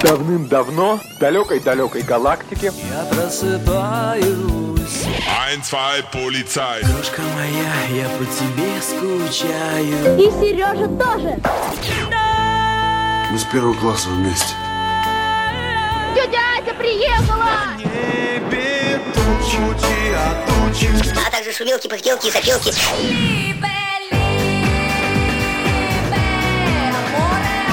Давным-давно 0.02 0.98
в 0.98 1.20
далекой-далекой 1.20 2.02
галактике 2.02 2.74
Я 2.92 3.06
просыпаюсь 3.06 4.26
Ein, 5.48 5.62
zwei, 5.62 6.04
полицай 6.12 6.84
Дружка 6.84 7.22
моя, 7.22 8.04
я 8.04 8.10
по 8.10 8.26
тебе 8.26 8.82
скучаю 8.82 10.20
И 10.20 10.30
Сережа 10.42 10.90
тоже 10.90 11.42
Мы 13.32 13.40
с 13.40 13.46
первого 13.46 13.74
класса 13.76 14.10
вместе 14.10 14.54
Тетя 16.14 16.40
Ася 16.60 16.74
приехала! 16.78 17.78
небе 17.78 19.00
тучи, 19.14 20.14
а 20.16 20.46
тучи 20.46 20.90
А 21.26 21.32
также 21.32 21.52
шумелки, 21.52 21.88
пыхтелки 21.88 22.28
и 22.28 22.32
запелки 22.32 22.72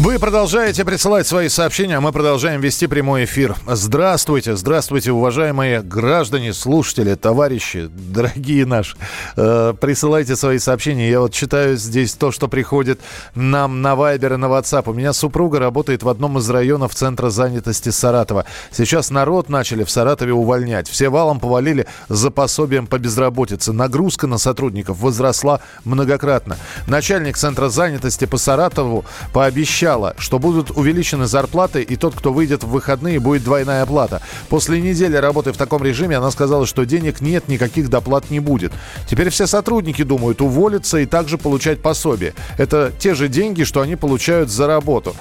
Вы 0.00 0.20
продолжаете 0.20 0.84
присылать 0.84 1.26
свои 1.26 1.48
сообщения, 1.48 1.96
а 1.96 2.00
мы 2.00 2.12
продолжаем 2.12 2.60
вести 2.60 2.86
прямой 2.86 3.24
эфир. 3.24 3.56
Здравствуйте, 3.66 4.54
здравствуйте, 4.54 5.10
уважаемые 5.10 5.82
граждане, 5.82 6.52
слушатели, 6.52 7.16
товарищи, 7.16 7.90
дорогие 7.90 8.64
наши. 8.64 8.96
Э, 9.36 9.74
присылайте 9.78 10.36
свои 10.36 10.60
сообщения. 10.60 11.10
Я 11.10 11.18
вот 11.18 11.32
читаю 11.32 11.76
здесь 11.76 12.14
то, 12.14 12.30
что 12.30 12.46
приходит 12.46 13.00
нам 13.34 13.82
на 13.82 13.96
Вайбер 13.96 14.34
и 14.34 14.36
на 14.36 14.46
WhatsApp. 14.46 14.88
У 14.88 14.92
меня 14.92 15.12
супруга 15.12 15.58
работает 15.58 16.04
в 16.04 16.08
одном 16.08 16.38
из 16.38 16.48
районов 16.48 16.94
Центра 16.94 17.28
занятости 17.28 17.88
Саратова. 17.88 18.44
Сейчас 18.70 19.10
народ 19.10 19.48
начали 19.48 19.82
в 19.82 19.90
Саратове 19.90 20.32
увольнять. 20.32 20.88
Все 20.88 21.08
валом 21.08 21.40
повалили 21.40 21.88
за 22.08 22.30
пособием 22.30 22.86
по 22.86 23.00
безработице. 23.00 23.72
Нагрузка 23.72 24.28
на 24.28 24.38
сотрудников 24.38 25.00
возросла 25.00 25.58
многократно. 25.84 26.56
Начальник 26.86 27.36
Центра 27.36 27.68
занятости 27.68 28.26
по 28.26 28.36
Саратову 28.38 29.04
пообещал 29.32 29.87
обещала, 29.88 30.14
что 30.18 30.38
будут 30.38 30.70
увеличены 30.70 31.26
зарплаты, 31.26 31.82
и 31.82 31.96
тот, 31.96 32.14
кто 32.14 32.32
выйдет 32.32 32.62
в 32.62 32.68
выходные, 32.68 33.20
будет 33.20 33.44
двойная 33.44 33.82
оплата. 33.82 34.20
После 34.48 34.80
недели 34.80 35.16
работы 35.16 35.52
в 35.52 35.56
таком 35.56 35.82
режиме 35.82 36.16
она 36.16 36.30
сказала, 36.30 36.66
что 36.66 36.84
денег 36.84 37.20
нет, 37.20 37.48
никаких 37.48 37.88
доплат 37.88 38.30
не 38.30 38.40
будет. 38.40 38.72
Теперь 39.08 39.30
все 39.30 39.46
сотрудники 39.46 40.02
думают 40.04 40.40
уволиться 40.40 40.98
и 40.98 41.06
также 41.06 41.38
получать 41.38 41.80
пособие. 41.80 42.34
Это 42.58 42.92
те 42.98 43.14
же 43.14 43.28
деньги, 43.28 43.64
что 43.64 43.80
они 43.80 43.96
получают 43.96 44.50
за 44.50 44.66
работу. 44.66 45.14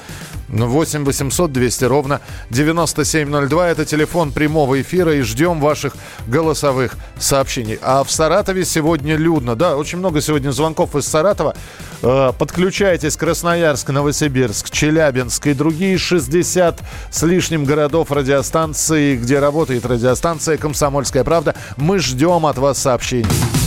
8 0.49 1.03
800 1.03 1.51
200 1.51 1.85
ровно 1.85 2.21
9702. 2.49 3.69
Это 3.69 3.85
телефон 3.85 4.31
прямого 4.31 4.81
эфира. 4.81 5.13
И 5.15 5.21
ждем 5.21 5.59
ваших 5.59 5.95
голосовых 6.27 6.95
сообщений. 7.17 7.79
А 7.81 8.03
в 8.03 8.11
Саратове 8.11 8.65
сегодня 8.65 9.15
людно. 9.15 9.55
Да, 9.55 9.77
очень 9.77 9.97
много 9.97 10.21
сегодня 10.21 10.51
звонков 10.51 10.95
из 10.95 11.05
Саратова. 11.07 11.55
Э, 12.01 12.31
подключайтесь. 12.37 13.17
Красноярск, 13.17 13.89
Новосибирск, 13.89 14.69
Челябинск 14.69 15.47
и 15.47 15.53
другие 15.53 15.97
60 15.97 16.79
с 17.09 17.23
лишним 17.23 17.65
городов 17.65 18.11
радиостанции, 18.11 19.17
где 19.17 19.39
работает 19.39 19.85
радиостанция 19.85 20.57
«Комсомольская 20.57 21.23
правда». 21.23 21.55
Мы 21.75 21.99
ждем 21.99 22.45
от 22.45 22.57
вас 22.57 22.77
сообщений. 22.77 23.66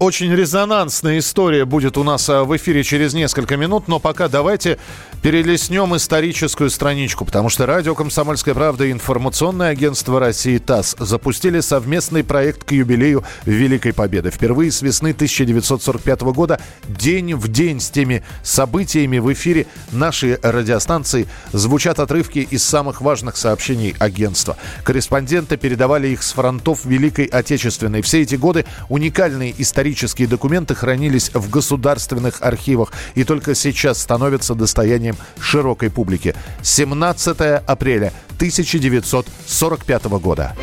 очень 0.00 0.34
резонансная 0.34 1.20
история 1.20 1.64
будет 1.64 1.96
у 1.96 2.02
нас 2.02 2.28
а, 2.28 2.42
в 2.42 2.56
эфире 2.56 2.82
через 2.82 3.14
несколько 3.14 3.56
минут, 3.56 3.86
но 3.86 4.00
пока 4.00 4.26
давайте 4.26 4.78
перелеснем 5.22 5.94
историческую 5.94 6.70
страничку, 6.70 7.24
потому 7.24 7.50
что 7.50 7.66
радио 7.66 7.94
«Комсомольская 7.94 8.52
правда» 8.54 8.86
и 8.86 8.90
информационное 8.90 9.68
агентство 9.68 10.18
России 10.18 10.58
ТАСС 10.58 10.96
запустили 10.98 11.60
совместный 11.60 12.24
проект 12.24 12.64
к 12.64 12.72
юбилею 12.72 13.22
Великой 13.44 13.92
Победы. 13.92 14.32
Впервые 14.32 14.72
с 14.72 14.82
весны 14.82 15.10
1945 15.10 16.20
года 16.22 16.60
день 16.88 17.34
в 17.34 17.46
день 17.46 17.78
с 17.78 17.90
теми 17.90 18.24
событиями 18.42 19.18
в 19.18 19.32
эфире 19.32 19.68
нашей 19.92 20.36
радиостанции 20.42 21.28
звучат 21.52 22.00
отрывки 22.00 22.40
из 22.40 22.64
самых 22.64 23.00
важных 23.00 23.36
сообщений 23.36 23.94
агентства. 24.00 24.56
Корреспонденты 24.82 25.56
передавали 25.56 26.08
их 26.08 26.24
с 26.24 26.32
фронтов 26.32 26.84
Великой 26.84 27.26
Отечественной. 27.26 28.02
Все 28.02 28.22
эти 28.22 28.34
годы 28.34 28.64
уникальные 28.88 29.59
исторические 29.60 30.28
документы 30.28 30.74
хранились 30.74 31.30
в 31.34 31.50
государственных 31.50 32.42
архивах 32.42 32.92
и 33.14 33.24
только 33.24 33.54
сейчас 33.54 34.00
становятся 34.00 34.54
достоянием 34.54 35.16
широкой 35.40 35.90
публики. 35.90 36.34
17 36.62 37.40
апреля 37.66 38.12
1945 38.36 40.04
года. 40.04 40.56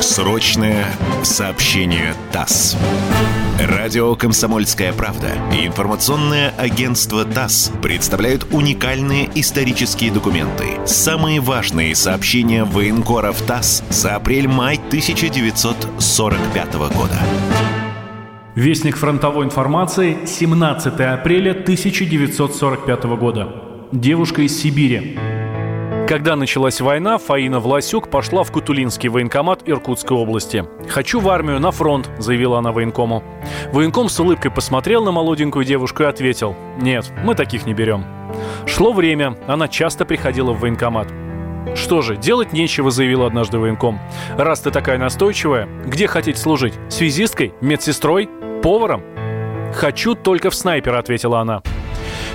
Срочное 0.00 0.86
сообщение 1.22 2.14
ТАСС. 2.32 2.76
Радио 3.58 4.14
«Комсомольская 4.16 4.92
правда» 4.92 5.28
и 5.50 5.66
информационное 5.66 6.50
агентство 6.58 7.24
ТАСС 7.24 7.72
представляют 7.80 8.46
уникальные 8.52 9.30
исторические 9.34 10.12
документы. 10.12 10.74
Самые 10.84 11.40
важные 11.40 11.94
сообщения 11.94 12.64
военкоров 12.64 13.40
ТАСС 13.40 13.82
за 13.88 14.14
апрель-май 14.16 14.76
1945 14.76 16.74
года. 16.74 17.18
Вестник 18.54 18.98
фронтовой 18.98 19.46
информации, 19.46 20.18
17 20.26 21.00
апреля 21.00 21.52
1945 21.52 23.04
года. 23.18 23.48
Девушка 23.90 24.42
из 24.42 24.60
Сибири. 24.60 25.18
Когда 26.06 26.36
началась 26.36 26.80
война, 26.80 27.18
Фаина 27.18 27.58
Власюк 27.58 28.08
пошла 28.10 28.44
в 28.44 28.52
Кутулинский 28.52 29.08
военкомат 29.08 29.62
Иркутской 29.66 30.16
области. 30.16 30.64
«Хочу 30.88 31.18
в 31.18 31.28
армию, 31.28 31.58
на 31.58 31.72
фронт»,— 31.72 32.08
заявила 32.18 32.58
она 32.58 32.70
военкому. 32.70 33.24
Военком 33.72 34.08
с 34.08 34.20
улыбкой 34.20 34.52
посмотрел 34.52 35.04
на 35.04 35.10
молоденькую 35.10 35.64
девушку 35.64 36.04
и 36.04 36.06
ответил, 36.06 36.54
«Нет, 36.80 37.12
мы 37.24 37.34
таких 37.34 37.66
не 37.66 37.74
берем». 37.74 38.04
Шло 38.66 38.92
время, 38.92 39.36
она 39.48 39.66
часто 39.66 40.04
приходила 40.04 40.52
в 40.52 40.60
военкомат. 40.60 41.08
«Что 41.74 42.02
же, 42.02 42.16
делать 42.16 42.52
нечего»,— 42.52 42.90
заявил 42.92 43.24
однажды 43.24 43.58
военком. 43.58 43.98
«Раз 44.38 44.60
ты 44.60 44.70
такая 44.70 44.98
настойчивая, 44.98 45.68
где 45.86 46.06
хотите 46.06 46.38
служить? 46.38 46.74
Связисткой? 46.88 47.52
Медсестрой? 47.60 48.30
Поваром?» 48.62 49.02
«Хочу 49.74 50.14
только 50.14 50.50
в 50.50 50.54
снайпера»,— 50.54 50.98
ответила 51.00 51.40
она. 51.40 51.62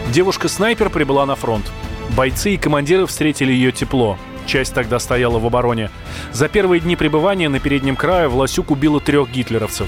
Девушка-снайпер 0.09 0.89
прибыла 0.89 1.25
на 1.25 1.35
фронт. 1.35 1.71
Бойцы 2.15 2.55
и 2.55 2.57
командиры 2.57 3.05
встретили 3.05 3.53
ее 3.53 3.71
тепло. 3.71 4.17
Часть 4.45 4.73
тогда 4.73 4.99
стояла 4.99 5.39
в 5.39 5.45
обороне. 5.45 5.89
За 6.33 6.49
первые 6.49 6.81
дни 6.81 6.95
пребывания 6.95 7.47
на 7.47 7.59
переднем 7.59 7.95
крае 7.95 8.27
Власюк 8.27 8.71
убила 8.71 8.99
трех 8.99 9.31
гитлеровцев. 9.31 9.87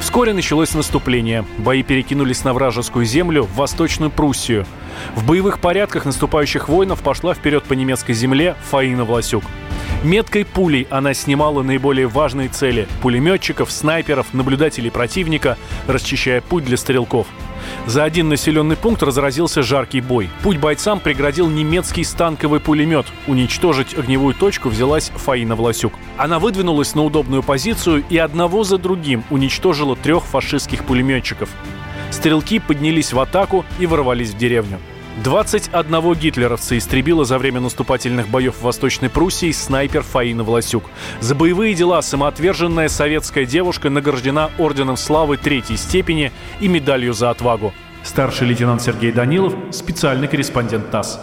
Вскоре 0.00 0.32
началось 0.32 0.74
наступление. 0.74 1.44
Бои 1.58 1.82
перекинулись 1.82 2.42
на 2.42 2.54
вражескую 2.54 3.04
землю, 3.04 3.44
в 3.44 3.54
Восточную 3.54 4.10
Пруссию. 4.10 4.66
В 5.14 5.26
боевых 5.26 5.60
порядках 5.60 6.04
наступающих 6.04 6.68
воинов 6.68 7.00
пошла 7.00 7.34
вперед 7.34 7.64
по 7.64 7.74
немецкой 7.74 8.12
земле 8.12 8.56
Фаина 8.70 9.04
Власюк. 9.04 9.44
Меткой 10.02 10.44
пулей 10.44 10.86
она 10.90 11.12
снимала 11.12 11.62
наиболее 11.62 12.06
важные 12.06 12.48
цели– 12.48 12.88
пулеметчиков, 13.02 13.70
снайперов, 13.70 14.32
наблюдателей 14.32 14.90
противника, 14.90 15.58
расчищая 15.86 16.40
путь 16.40 16.64
для 16.64 16.76
стрелков– 16.76 17.26
за 17.86 18.04
один 18.04 18.28
населенный 18.28 18.76
пункт 18.76 19.02
разразился 19.02 19.62
жаркий 19.62 20.00
бой. 20.00 20.28
Путь 20.42 20.58
бойцам 20.58 21.00
преградил 21.00 21.48
немецкий 21.48 22.04
станковый 22.04 22.60
пулемет. 22.60 23.06
Уничтожить 23.26 23.96
огневую 23.96 24.34
точку 24.34 24.68
взялась 24.68 25.10
Фаина 25.16 25.56
Власюк. 25.56 25.92
Она 26.16 26.38
выдвинулась 26.38 26.94
на 26.94 27.04
удобную 27.04 27.42
позицию 27.42 28.04
и 28.08 28.16
одного 28.16 28.64
за 28.64 28.78
другим 28.78 29.24
уничтожила 29.30 29.96
трех 29.96 30.24
фашистских 30.24 30.84
пулеметчиков. 30.84 31.48
Стрелки 32.10 32.58
поднялись 32.58 33.12
в 33.12 33.20
атаку 33.20 33.64
и 33.78 33.86
ворвались 33.86 34.30
в 34.30 34.36
деревню. 34.36 34.78
21 35.22 36.14
гитлеровца 36.14 36.78
истребила 36.78 37.24
за 37.24 37.38
время 37.38 37.60
наступательных 37.60 38.28
боев 38.28 38.56
в 38.56 38.62
Восточной 38.62 39.10
Пруссии 39.10 39.52
снайпер 39.52 40.02
Фаина 40.02 40.44
Власюк. 40.44 40.84
За 41.20 41.34
боевые 41.34 41.74
дела 41.74 42.00
самоотверженная 42.00 42.88
советская 42.88 43.44
девушка 43.44 43.90
награждена 43.90 44.50
Орденом 44.58 44.96
Славы 44.96 45.36
Третьей 45.36 45.76
степени 45.76 46.32
и 46.60 46.68
медалью 46.68 47.12
за 47.12 47.30
отвагу. 47.30 47.74
Старший 48.02 48.48
лейтенант 48.48 48.82
Сергей 48.82 49.12
Данилов, 49.12 49.54
специальный 49.72 50.28
корреспондент 50.28 50.90
ТАСС. 50.90 51.20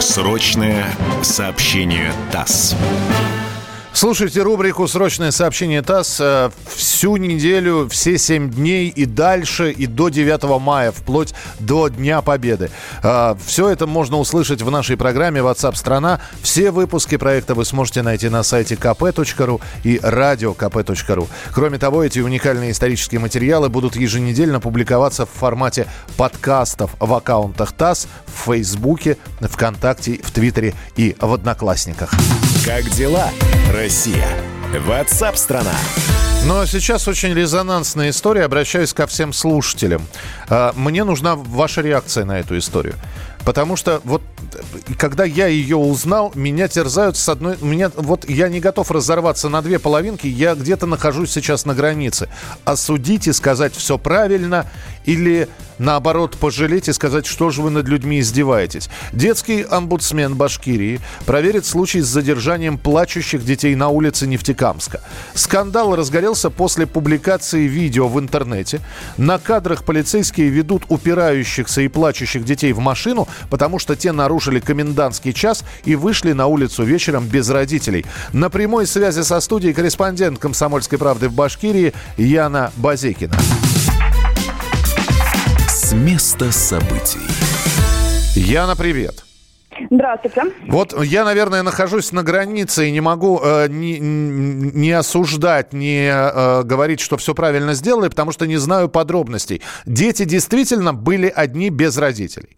Срочное 0.00 0.86
сообщение 1.22 2.12
ТАСС. 2.32 2.74
Слушайте 3.96 4.42
рубрику 4.42 4.86
«Срочное 4.86 5.30
сообщение 5.30 5.80
ТАСС» 5.80 6.18
э, 6.20 6.50
всю 6.66 7.16
неделю, 7.16 7.88
все 7.88 8.18
семь 8.18 8.50
дней 8.50 8.90
и 8.90 9.06
дальше, 9.06 9.70
и 9.72 9.86
до 9.86 10.10
9 10.10 10.60
мая, 10.60 10.92
вплоть 10.92 11.32
до 11.60 11.88
Дня 11.88 12.20
Победы. 12.20 12.70
Э, 13.02 13.34
все 13.46 13.70
это 13.70 13.86
можно 13.86 14.18
услышать 14.18 14.60
в 14.60 14.70
нашей 14.70 14.98
программе 14.98 15.40
WhatsApp 15.40 15.76
страна 15.76 16.20
Все 16.42 16.72
выпуски 16.72 17.16
проекта 17.16 17.54
вы 17.54 17.64
сможете 17.64 18.02
найти 18.02 18.28
на 18.28 18.42
сайте 18.42 18.74
kp.ru 18.74 19.62
и 19.82 19.96
radiokp.ru. 19.96 21.28
Кроме 21.54 21.78
того, 21.78 22.04
эти 22.04 22.18
уникальные 22.18 22.72
исторические 22.72 23.22
материалы 23.22 23.70
будут 23.70 23.96
еженедельно 23.96 24.60
публиковаться 24.60 25.24
в 25.24 25.30
формате 25.30 25.86
подкастов 26.18 26.90
в 27.00 27.14
аккаунтах 27.14 27.72
ТАСС, 27.72 28.08
в 28.26 28.44
Фейсбуке, 28.44 29.16
ВКонтакте, 29.40 30.20
в 30.22 30.32
Твиттере 30.32 30.74
и 30.96 31.16
в 31.18 31.32
Одноклассниках. 31.32 32.12
Как 32.66 32.82
дела, 32.90 33.30
Россия? 33.72 34.26
Ватсап-страна! 34.76 35.70
Но 36.46 36.66
сейчас 36.66 37.06
очень 37.06 37.32
резонансная 37.32 38.10
история. 38.10 38.42
Обращаюсь 38.42 38.92
ко 38.92 39.06
всем 39.06 39.32
слушателям. 39.32 40.02
А, 40.48 40.72
мне 40.74 41.04
нужна 41.04 41.36
ваша 41.36 41.80
реакция 41.80 42.24
на 42.24 42.40
эту 42.40 42.58
историю. 42.58 42.96
Потому 43.44 43.76
что 43.76 44.00
вот 44.02 44.20
когда 44.98 45.24
я 45.24 45.46
ее 45.46 45.76
узнал, 45.76 46.32
меня 46.34 46.68
терзают 46.68 47.16
с 47.16 47.28
одной... 47.28 47.56
Меня, 47.60 47.90
вот 47.94 48.28
я 48.28 48.48
не 48.48 48.60
готов 48.60 48.90
разорваться 48.90 49.48
на 49.48 49.62
две 49.62 49.78
половинки, 49.78 50.26
я 50.26 50.54
где-то 50.54 50.86
нахожусь 50.86 51.32
сейчас 51.32 51.64
на 51.64 51.74
границе. 51.74 52.28
Осудить 52.64 53.26
и 53.26 53.32
сказать 53.32 53.74
все 53.74 53.98
правильно 53.98 54.66
или 55.06 55.48
наоборот 55.78 56.36
пожалеть 56.36 56.88
и 56.88 56.92
сказать, 56.92 57.26
что 57.26 57.50
же 57.50 57.62
вы 57.62 57.70
над 57.70 57.86
людьми 57.86 58.20
издеваетесь. 58.20 58.88
Детский 59.12 59.62
омбудсмен 59.62 60.34
Башкирии 60.34 61.00
проверит 61.24 61.64
случай 61.64 62.00
с 62.00 62.06
задержанием 62.06 62.76
плачущих 62.78 63.44
детей 63.44 63.74
на 63.74 63.88
улице 63.88 64.26
Нефтекамска. 64.26 65.00
Скандал 65.34 65.94
разгорелся 65.94 66.50
после 66.50 66.86
публикации 66.86 67.66
видео 67.66 68.08
в 68.08 68.18
интернете. 68.18 68.80
На 69.16 69.38
кадрах 69.38 69.84
полицейские 69.84 70.48
ведут 70.48 70.84
упирающихся 70.88 71.82
и 71.82 71.88
плачущих 71.88 72.44
детей 72.44 72.72
в 72.72 72.80
машину, 72.80 73.28
потому 73.48 73.78
что 73.78 73.96
те 73.96 74.12
нарушили 74.12 74.45
комендантский 74.60 75.32
час 75.32 75.64
и 75.84 75.94
вышли 75.94 76.32
на 76.32 76.46
улицу 76.46 76.84
вечером 76.84 77.26
без 77.26 77.48
родителей. 77.50 78.06
На 78.32 78.50
прямой 78.50 78.86
связи 78.86 79.22
со 79.22 79.40
студией 79.40 79.74
корреспондент 79.74 80.38
«Комсомольской 80.38 80.98
правды» 80.98 81.28
в 81.28 81.34
Башкирии 81.34 81.92
Яна 82.16 82.72
Базекина. 82.76 83.36
с 85.68 85.92
места 85.92 86.50
событий. 86.50 87.20
Яна, 88.34 88.74
привет. 88.74 89.24
Здравствуйте. 89.90 90.42
Вот 90.68 91.04
я, 91.04 91.24
наверное, 91.24 91.62
нахожусь 91.62 92.12
на 92.12 92.22
границе 92.22 92.88
и 92.88 92.90
не 92.90 93.00
могу 93.00 93.40
э, 93.42 93.68
не, 93.68 93.98
не 94.00 94.90
осуждать, 94.92 95.72
не 95.72 96.08
э, 96.08 96.62
говорить, 96.64 97.00
что 97.00 97.16
все 97.16 97.34
правильно 97.34 97.74
сделали, 97.74 98.08
потому 98.08 98.32
что 98.32 98.46
не 98.46 98.56
знаю 98.56 98.88
подробностей. 98.88 99.62
Дети 99.84 100.24
действительно 100.24 100.94
были 100.94 101.32
одни 101.34 101.70
без 101.70 101.96
родителей. 101.98 102.56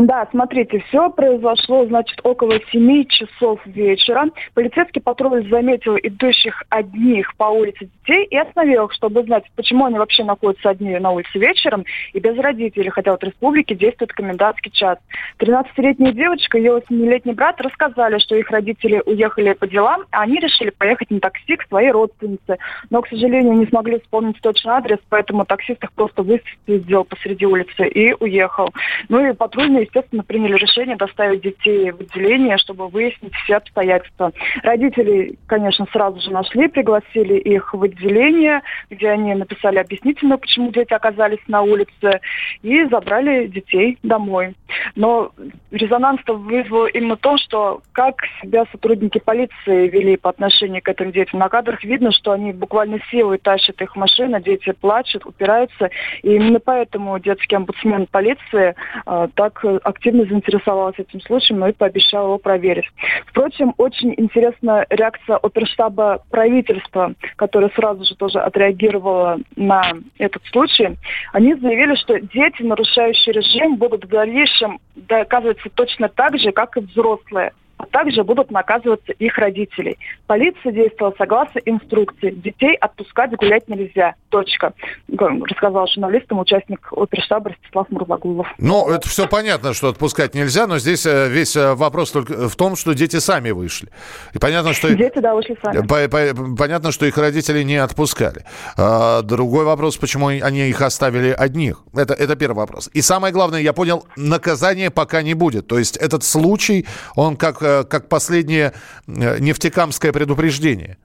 Да, 0.00 0.26
смотрите, 0.30 0.82
все 0.88 1.10
произошло, 1.10 1.84
значит, 1.84 2.18
около 2.22 2.58
7 2.72 3.04
часов 3.04 3.60
вечера. 3.66 4.30
Полицейский 4.54 5.02
патруль 5.02 5.46
заметил 5.50 5.96
идущих 5.98 6.62
одних 6.70 7.36
по 7.36 7.44
улице 7.44 7.90
детей 7.98 8.24
и 8.24 8.36
остановил 8.38 8.86
их, 8.86 8.94
чтобы 8.94 9.22
знать, 9.24 9.44
почему 9.56 9.84
они 9.84 9.98
вообще 9.98 10.24
находятся 10.24 10.70
одни 10.70 10.98
на 10.98 11.10
улице 11.10 11.38
вечером 11.38 11.84
и 12.14 12.18
без 12.18 12.34
родителей, 12.38 12.88
хотя 12.88 13.10
вот 13.10 13.20
в 13.20 13.26
республике 13.26 13.74
действует 13.74 14.14
комендантский 14.14 14.70
час. 14.70 14.96
13-летняя 15.38 16.12
девочка 16.12 16.56
и 16.56 16.62
ее 16.62 16.78
8-летний 16.78 17.34
брат 17.34 17.60
рассказали, 17.60 18.18
что 18.20 18.36
их 18.36 18.50
родители 18.50 19.02
уехали 19.04 19.52
по 19.52 19.66
делам, 19.66 20.04
а 20.12 20.22
они 20.22 20.38
решили 20.38 20.70
поехать 20.70 21.10
на 21.10 21.20
такси 21.20 21.56
к 21.56 21.68
своей 21.68 21.90
родственнице. 21.90 22.56
Но, 22.88 23.02
к 23.02 23.08
сожалению, 23.08 23.52
не 23.52 23.66
смогли 23.66 24.00
вспомнить 24.00 24.40
точный 24.40 24.72
адрес, 24.72 24.98
поэтому 25.10 25.44
таксист 25.44 25.84
их 25.84 25.92
просто 25.92 26.22
выставил 26.22 27.04
посреди 27.04 27.44
улицы 27.44 27.86
и 27.86 28.14
уехал. 28.18 28.70
Ну 29.10 29.26
и 29.26 29.34
патруль 29.34 29.60
патрульные, 29.60 29.89
естественно, 29.90 30.22
приняли 30.22 30.54
решение 30.54 30.96
доставить 30.96 31.42
детей 31.42 31.90
в 31.90 32.00
отделение, 32.00 32.56
чтобы 32.58 32.88
выяснить 32.88 33.34
все 33.44 33.56
обстоятельства. 33.56 34.32
Родители, 34.62 35.36
конечно, 35.46 35.86
сразу 35.92 36.20
же 36.20 36.30
нашли, 36.30 36.68
пригласили 36.68 37.34
их 37.34 37.74
в 37.74 37.82
отделение, 37.82 38.62
где 38.88 39.10
они 39.10 39.34
написали 39.34 39.78
объяснительную, 39.78 40.38
почему 40.38 40.70
дети 40.70 40.92
оказались 40.92 41.40
на 41.48 41.62
улице, 41.62 42.20
и 42.62 42.84
забрали 42.86 43.46
детей 43.46 43.98
домой. 44.02 44.54
Но 44.94 45.32
резонанс 45.70 46.20
вызвало 46.26 46.86
именно 46.86 47.16
то, 47.16 47.36
что 47.38 47.82
как 47.92 48.22
себя 48.42 48.64
сотрудники 48.70 49.18
полиции 49.18 49.88
вели 49.88 50.16
по 50.16 50.30
отношению 50.30 50.82
к 50.82 50.88
этим 50.88 51.12
детям. 51.12 51.40
На 51.40 51.48
кадрах 51.48 51.82
видно, 51.84 52.12
что 52.12 52.32
они 52.32 52.52
буквально 52.52 52.98
силой 53.10 53.38
тащат 53.38 53.80
их 53.80 53.96
в 53.96 54.40
дети 54.40 54.72
плачут, 54.72 55.26
упираются. 55.26 55.90
И 56.22 56.34
именно 56.34 56.60
поэтому 56.60 57.18
детский 57.18 57.56
омбудсмен 57.56 58.06
полиции 58.06 58.74
э, 59.06 59.28
так 59.34 59.64
активно 59.82 60.24
заинтересовался 60.24 61.02
этим 61.02 61.20
случаем, 61.20 61.64
и 61.66 61.72
пообещал 61.72 62.26
его 62.26 62.38
проверить. 62.38 62.86
Впрочем, 63.26 63.74
очень 63.76 64.14
интересна 64.16 64.84
реакция 64.90 65.36
оперштаба 65.36 66.22
правительства, 66.30 67.14
которое 67.36 67.70
сразу 67.70 68.04
же 68.04 68.14
тоже 68.16 68.38
отреагировало 68.40 69.38
на 69.56 69.82
этот 70.18 70.42
случай. 70.46 70.96
Они 71.32 71.54
заявили, 71.54 71.94
что 71.96 72.18
дети, 72.20 72.62
нарушающие 72.62 73.32
режим, 73.32 73.76
будут 73.76 74.04
в 74.04 74.08
дальнейшем 74.08 74.78
доказываться 74.96 75.68
точно 75.74 76.08
так 76.08 76.38
же, 76.38 76.52
как 76.52 76.76
и 76.76 76.80
взрослые 76.80 77.52
а 77.80 77.86
также 77.86 78.24
будут 78.24 78.50
наказываться 78.50 79.12
их 79.12 79.38
родителей. 79.38 79.98
Полиция 80.26 80.72
действовала 80.72 81.14
согласно 81.16 81.60
инструкции. 81.60 82.30
Детей 82.30 82.74
отпускать 82.74 83.34
гулять 83.36 83.68
нельзя. 83.68 84.14
Точка. 84.28 84.74
Рассказал 85.08 85.86
журналистам 85.88 86.40
участник 86.40 86.92
оперштаба 86.92 87.50
Ростислав 87.50 87.88
Мурзагулов. 87.90 88.46
Ну, 88.58 88.90
это 88.90 89.08
все 89.08 89.26
понятно, 89.26 89.72
что 89.72 89.88
отпускать 89.88 90.34
нельзя, 90.34 90.66
но 90.66 90.78
здесь 90.78 91.06
э, 91.06 91.28
весь 91.28 91.56
э, 91.56 91.74
вопрос 91.74 92.10
только 92.10 92.48
в 92.48 92.56
том, 92.56 92.76
что 92.76 92.92
дети 92.92 93.16
сами 93.16 93.50
вышли. 93.50 93.88
И 94.34 94.38
понятно, 94.38 94.74
что... 94.74 94.94
Дети, 94.94 95.18
да, 95.18 95.34
вышли 95.34 95.56
сами. 95.62 95.86
По, 95.86 96.08
по, 96.08 96.56
понятно, 96.56 96.92
что 96.92 97.06
их 97.06 97.16
родители 97.16 97.62
не 97.62 97.76
отпускали. 97.76 98.44
А, 98.76 99.22
другой 99.22 99.64
вопрос, 99.64 99.96
почему 99.96 100.28
они 100.28 100.68
их 100.68 100.80
оставили 100.82 101.30
одних. 101.30 101.82
Это, 101.94 102.14
это 102.14 102.36
первый 102.36 102.58
вопрос. 102.58 102.90
И 102.92 103.00
самое 103.00 103.32
главное, 103.32 103.60
я 103.60 103.72
понял, 103.72 104.04
наказания 104.16 104.90
пока 104.90 105.22
не 105.22 105.34
будет. 105.34 105.66
То 105.66 105.78
есть 105.78 105.96
этот 105.96 106.24
случай, 106.24 106.86
он 107.16 107.36
как 107.36 107.62
э, 107.62 107.69
как 107.88 108.08
последнее 108.08 108.72
э, 109.06 109.38
нефтекамское 109.38 110.12
предупреждение. 110.12 110.96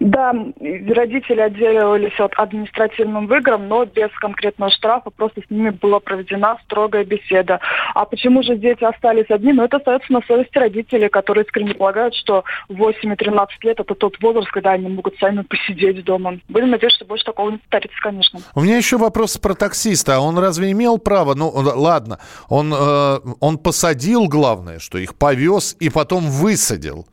Да, 0.00 0.32
родители 0.60 1.40
отделывались 1.40 2.18
от 2.18 2.32
административным 2.36 3.26
выигром, 3.26 3.68
но 3.68 3.84
без 3.84 4.10
конкретного 4.20 4.70
штрафа, 4.70 5.10
просто 5.10 5.42
с 5.42 5.50
ними 5.50 5.70
была 5.70 6.00
проведена 6.00 6.56
строгая 6.64 7.04
беседа. 7.04 7.60
А 7.94 8.04
почему 8.04 8.42
же 8.42 8.56
дети 8.56 8.84
остались 8.84 9.30
одни? 9.30 9.52
Ну, 9.52 9.64
это 9.64 9.78
остается 9.78 10.12
на 10.12 10.20
совести 10.22 10.56
родителей, 10.58 11.08
которые 11.08 11.44
искренне 11.44 11.74
полагают, 11.74 12.14
что 12.14 12.44
8 12.68 13.12
и 13.12 13.16
13 13.16 13.64
лет– 13.64 13.80
это 13.80 13.94
тот 13.94 14.20
возраст, 14.20 14.50
когда 14.50 14.72
они 14.72 14.88
могут 14.88 15.16
сами 15.18 15.42
посидеть 15.42 16.04
дома. 16.04 16.38
Будем 16.48 16.70
надеяться, 16.70 16.98
что 16.98 17.06
больше 17.06 17.24
такого 17.24 17.50
не 17.50 17.58
повторится, 17.58 17.96
конечно. 18.02 18.40
У 18.54 18.60
меня 18.60 18.76
еще 18.76 18.96
вопрос 18.96 19.36
про 19.38 19.54
таксиста. 19.54 20.16
А 20.16 20.20
он 20.20 20.38
разве 20.38 20.72
имел 20.72 20.98
право? 20.98 21.34
Ну, 21.34 21.50
ладно, 21.54 22.18
он, 22.48 22.72
э, 22.72 23.18
он 23.40 23.58
посадил, 23.58 24.26
главное, 24.26 24.78
что 24.78 24.98
их 24.98 25.16
повез 25.16 25.76
и 25.80 25.90
потом 25.90 26.24
высадил. 26.30 27.06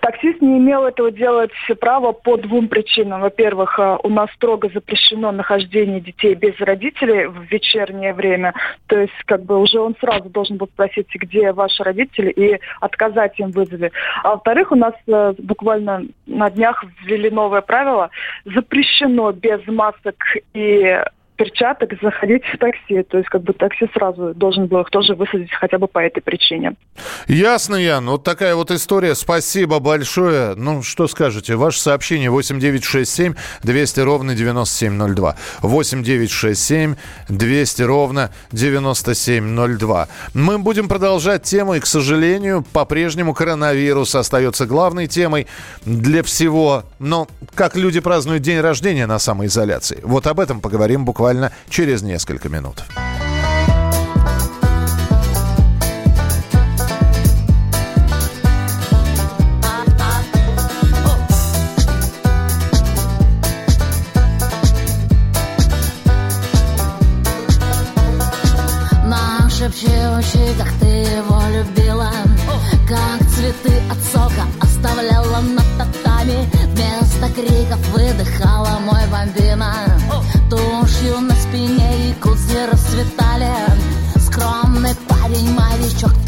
Таксист 0.00 0.40
не 0.40 0.58
имел 0.58 0.84
этого 0.84 1.10
делать 1.10 1.52
права 1.80 2.12
по 2.12 2.36
двум 2.36 2.68
причинам. 2.68 3.20
Во-первых, 3.20 3.78
э, 3.78 3.98
у 4.02 4.08
нас 4.08 4.30
строго 4.32 4.68
запрещено 4.72 5.32
нахождение 5.32 6.00
детей 6.00 6.34
без 6.34 6.58
родителей 6.60 7.26
в 7.26 7.42
вечернее 7.50 8.14
время. 8.14 8.54
То 8.86 8.98
есть, 8.98 9.14
как 9.26 9.44
бы 9.44 9.60
уже 9.60 9.80
он 9.80 9.94
сразу 10.00 10.28
должен 10.28 10.56
был 10.56 10.66
спросить, 10.68 11.08
где 11.14 11.52
ваши 11.52 11.82
родители, 11.82 12.30
и 12.30 12.60
отказать 12.80 13.38
им 13.38 13.50
вызове. 13.50 13.92
А 14.22 14.30
во-вторых, 14.30 14.72
у 14.72 14.76
нас 14.76 14.94
э, 15.06 15.34
буквально 15.38 16.04
на 16.26 16.50
днях 16.50 16.84
ввели 17.04 17.30
новое 17.30 17.60
правило. 17.60 18.10
Запрещено 18.44 19.32
без 19.32 19.66
масок 19.66 20.16
и 20.54 21.00
перчаток 21.36 21.90
заходить 22.00 22.42
в 22.44 22.58
такси. 22.58 23.02
То 23.02 23.18
есть 23.18 23.28
как 23.28 23.42
бы 23.42 23.52
такси 23.52 23.88
сразу 23.92 24.34
должен 24.34 24.66
был 24.66 24.80
их 24.80 24.90
тоже 24.90 25.14
высадить 25.14 25.52
хотя 25.52 25.78
бы 25.78 25.88
по 25.88 25.98
этой 25.98 26.20
причине. 26.20 26.74
Ясно, 27.26 27.76
Ян. 27.76 28.08
Вот 28.08 28.24
такая 28.24 28.54
вот 28.54 28.70
история. 28.70 29.14
Спасибо 29.14 29.80
большое. 29.80 30.54
Ну, 30.54 30.82
что 30.82 31.08
скажете? 31.08 31.56
Ваше 31.56 31.80
сообщение 31.80 32.30
8967 32.30 33.34
200 33.62 34.00
ровно 34.00 34.34
9702. 34.34 35.36
8967 35.62 36.94
200 37.28 37.82
ровно 37.82 38.30
9702. 38.52 40.08
Мы 40.34 40.58
будем 40.58 40.88
продолжать 40.88 41.42
тему, 41.42 41.74
и, 41.74 41.80
к 41.80 41.86
сожалению, 41.86 42.64
по-прежнему 42.72 43.34
коронавирус 43.34 44.14
остается 44.14 44.66
главной 44.66 45.08
темой 45.08 45.46
для 45.84 46.22
всего. 46.22 46.84
Но 46.98 47.26
как 47.54 47.76
люди 47.76 48.00
празднуют 48.00 48.42
день 48.42 48.60
рождения 48.60 49.06
на 49.06 49.18
самоизоляции? 49.18 49.98
Вот 50.02 50.26
об 50.26 50.40
этом 50.40 50.60
поговорим 50.60 51.04
буквально 51.04 51.23
буквально 51.24 51.50
через 51.70 52.02
несколько 52.02 52.50
минут. 52.50 52.84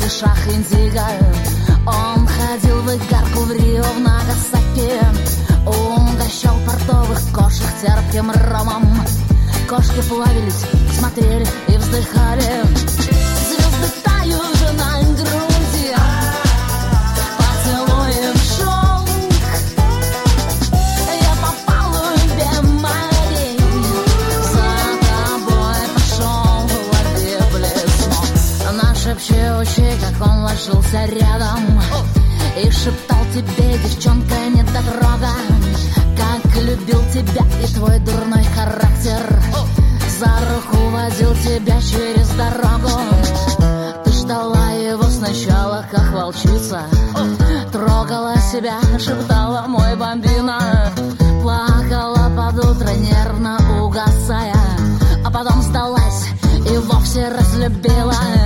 Кишах 0.06 0.46
индиго 0.46 1.04
Он 1.84 2.26
ходил 2.28 2.80
в 2.82 2.94
игарку 2.94 3.40
в 3.40 3.50
Рио, 3.50 3.82
в 3.82 4.00
Нагасаки. 4.00 4.92
Угощал 5.66 6.56
портовых 6.64 7.20
кошек 7.34 7.66
терпким 7.82 8.30
ромом. 8.30 9.04
Кошки 9.68 10.00
плавились, 10.08 10.64
смотрели 10.96 11.46
и 11.68 11.76
вздыхали 11.76 12.95
шептала 48.98 49.66
мой 49.66 49.94
бомбина 49.96 50.60
Плакала 51.42 52.30
под 52.36 52.64
утро, 52.64 52.88
нервно 52.94 53.58
угасая. 53.82 54.54
А 55.24 55.30
потом 55.30 55.62
сдалась 55.62 56.28
и 56.70 56.76
вовсе 56.78 57.28
разлюбила. 57.28 58.45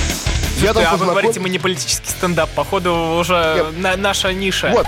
Я 0.61 0.73
там 0.73 0.85
а 0.87 0.97
вы 0.97 1.05
говорите, 1.07 1.39
мы 1.39 1.49
не 1.49 1.57
политический 1.57 2.09
стендап. 2.09 2.49
Походу, 2.51 2.93
уже 3.19 3.71
на- 3.77 3.97
наша 3.97 4.31
ниша. 4.31 4.69
Вот. 4.69 4.85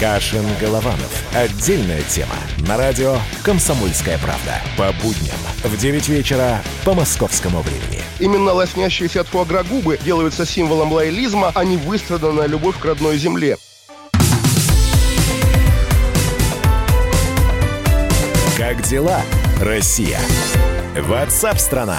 Кашин 0.00 0.44
Голованов. 0.60 1.10
Отдельная 1.32 2.02
тема. 2.02 2.34
На 2.66 2.76
радио 2.76 3.16
«Комсомольская 3.44 4.18
правда». 4.18 4.60
По 4.76 4.92
будням 5.00 5.36
в 5.62 5.76
9 5.76 6.08
вечера 6.08 6.60
по 6.84 6.92
московскому 6.92 7.62
времени. 7.62 8.02
Именно 8.18 8.52
лоснящиеся 8.52 9.20
от 9.20 9.28
фуагра 9.28 9.62
губы 9.62 9.98
делаются 10.04 10.44
символом 10.44 10.92
лоялизма, 10.92 11.52
а 11.54 11.64
не 11.64 11.76
выстраданная 11.76 12.46
любовь 12.46 12.76
к 12.78 12.84
родной 12.84 13.16
земле. 13.16 13.56
Как 18.56 18.82
дела, 18.82 19.20
Россия? 19.60 20.18
Ватсап-страна! 20.96 21.98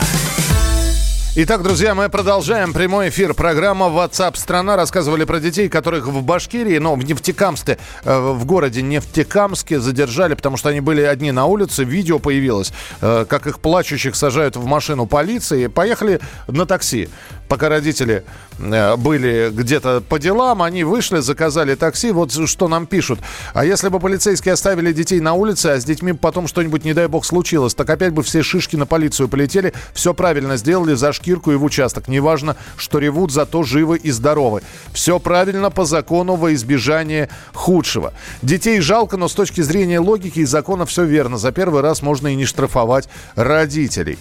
Итак, 1.39 1.61
друзья, 1.61 1.93
мы 1.93 2.09
продолжаем 2.09 2.73
прямой 2.73 3.09
эфир. 3.09 3.35
Программа 3.35 3.89
WhatsApp 3.89 4.35
страна. 4.37 4.75
Рассказывали 4.75 5.23
про 5.23 5.39
детей, 5.39 5.69
которых 5.69 6.07
в 6.07 6.23
Башкирии, 6.23 6.79
но 6.79 6.95
в 6.95 7.05
Нефтекамске, 7.05 7.77
э, 8.03 8.19
в 8.19 8.43
городе 8.45 8.81
Нефтекамске 8.81 9.79
задержали, 9.79 10.33
потому 10.33 10.57
что 10.57 10.69
они 10.69 10.81
были 10.81 11.03
одни 11.03 11.31
на 11.31 11.45
улице. 11.45 11.83
Видео 11.83 12.17
появилось, 12.17 12.73
э, 13.01 13.25
как 13.29 13.45
их 13.45 13.59
плачущих 13.59 14.15
сажают 14.15 14.55
в 14.55 14.65
машину 14.65 15.05
полиции. 15.05 15.67
Поехали 15.67 16.21
на 16.47 16.65
такси. 16.65 17.07
Пока 17.47 17.69
родители 17.69 18.23
э, 18.59 18.95
были 18.97 19.49
где-то 19.51 20.01
по 20.01 20.19
делам, 20.19 20.61
они 20.61 20.83
вышли, 20.83 21.19
заказали 21.19 21.75
такси. 21.75 22.11
Вот 22.11 22.31
что 22.31 22.67
нам 22.67 22.85
пишут. 22.85 23.19
А 23.53 23.63
если 23.63 23.89
бы 23.89 23.99
полицейские 23.99 24.53
оставили 24.53 24.91
детей 24.91 25.19
на 25.21 25.33
улице, 25.33 25.67
а 25.67 25.79
с 25.79 25.85
детьми 25.85 26.13
потом 26.13 26.47
что-нибудь, 26.47 26.83
не 26.83 26.93
дай 26.93 27.07
бог, 27.07 27.25
случилось, 27.25 27.73
так 27.73 27.89
опять 27.89 28.13
бы 28.13 28.23
все 28.23 28.43
шишки 28.43 28.75
на 28.75 28.85
полицию 28.85 29.29
полетели. 29.29 29.73
Все 29.93 30.13
правильно 30.13 30.57
сделали 30.57 30.93
за 30.93 31.13
шкирку 31.13 31.51
и 31.51 31.55
в 31.55 31.63
участок. 31.63 32.07
Неважно, 32.07 32.57
что 32.75 32.99
ревут, 32.99 33.31
зато 33.31 33.63
живы 33.63 33.97
и 33.97 34.11
здоровы. 34.11 34.61
Все 34.91 35.19
правильно 35.19 35.69
по 35.71 35.85
закону 35.85 36.35
во 36.35 36.53
избежание 36.53 37.29
худшего. 37.53 38.13
Детей 38.41 38.81
жалко, 38.81 39.15
но 39.17 39.27
с 39.27 39.33
точки 39.33 39.61
зрения 39.61 39.99
логики 39.99 40.39
и 40.39 40.45
закона 40.45 40.85
все 40.85 41.05
верно. 41.05 41.37
За 41.37 41.51
первый 41.51 41.81
раз 41.81 42.01
можно 42.01 42.27
и 42.27 42.35
не 42.35 42.45
штрафовать 42.45 43.07
родителей. 43.35 44.19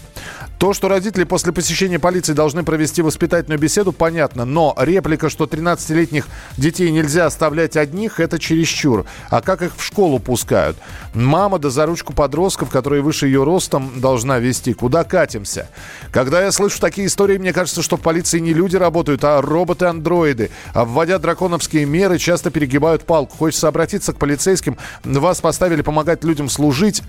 То, 0.59 0.73
что 0.73 0.89
родители 0.89 1.25
после 1.25 1.53
посещения 1.53 1.99
полиции 1.99 2.33
должны 2.33 2.63
провести 2.63 3.03
воспитательную 3.17 3.59
беседу, 3.59 3.93
понятно. 3.93 4.45
Но 4.45 4.75
реплика, 4.79 5.31
что 5.31 5.45
13-летних 5.45 6.27
детей 6.59 6.91
нельзя 6.91 7.25
оставлять 7.25 7.77
одних, 7.77 8.21
это 8.21 8.39
чересчур. 8.39 9.07
А 9.31 9.41
как 9.41 9.63
их 9.63 9.75
в 9.75 9.83
школу 9.83 10.19
пускают? 10.19 10.77
Мама 11.15 11.59
да 11.59 11.71
за 11.71 11.87
ручку 11.87 12.13
подростков, 12.13 12.69
которые 12.69 13.01
выше 13.01 13.27
ее 13.27 13.43
ростом, 13.43 14.01
должна 14.01 14.39
вести. 14.39 14.75
Куда 14.75 15.03
катимся? 15.03 15.71
Когда 16.13 16.43
я 16.43 16.53
слышу 16.53 16.79
такие 16.79 17.07
истории, 17.07 17.39
мне 17.39 17.55
кажется, 17.55 17.83
что 17.83 17.97
в 17.97 18.03
полиции 18.03 18.39
не 18.39 18.53
люди 18.53 18.77
работают, 18.77 19.25
а 19.25 19.41
роботы-андроиды. 19.41 20.51
А 20.75 20.85
вводя 20.85 21.19
драконовские 21.19 21.87
меры, 21.87 22.19
часто 22.19 22.51
перегибают 22.51 23.05
палку. 23.05 23.35
Хочется 23.39 23.69
обратиться 23.69 24.13
к 24.13 24.19
полицейским. 24.19 24.77
Вас 25.05 25.41
поставили 25.41 25.81
помогать 25.81 26.23
людям 26.23 26.51
служить 26.51 27.03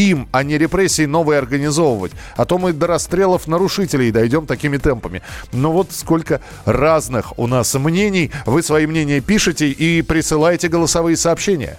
им, 0.00 0.28
а 0.32 0.42
не 0.42 0.58
репрессии 0.58 1.04
новые 1.04 1.38
организовывать. 1.38 2.12
А 2.36 2.44
то 2.44 2.58
мы 2.58 2.72
до 2.72 2.86
расстрелов 2.86 3.46
нарушителей 3.46 4.10
дойдем 4.10 4.46
такими 4.46 4.78
темпами. 4.78 5.22
Но 5.52 5.72
вот 5.72 5.88
сколько 5.92 6.40
разных 6.64 7.38
у 7.38 7.46
нас 7.46 7.74
мнений. 7.74 8.30
Вы 8.46 8.62
свои 8.62 8.86
мнения 8.86 9.20
пишете 9.20 9.68
и 9.68 10.02
присылаете 10.02 10.68
голосовые 10.68 11.16
сообщения. 11.16 11.78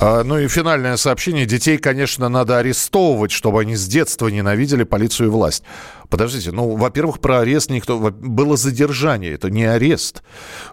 А, 0.00 0.22
ну 0.22 0.38
и 0.38 0.46
финальное 0.46 0.96
сообщение. 0.96 1.44
Детей, 1.44 1.76
конечно, 1.78 2.28
надо 2.28 2.58
арестовывать, 2.58 3.32
чтобы 3.32 3.60
они 3.60 3.74
с 3.74 3.86
детства 3.86 4.28
ненавидели 4.28 4.84
полицию 4.84 5.28
и 5.28 5.30
власть. 5.30 5.64
Подождите, 6.08 6.52
ну, 6.52 6.76
во-первых, 6.76 7.20
про 7.20 7.40
арест 7.40 7.70
никто... 7.70 7.98
Было 7.98 8.56
задержание, 8.56 9.32
это 9.32 9.50
не 9.50 9.64
арест. 9.64 10.22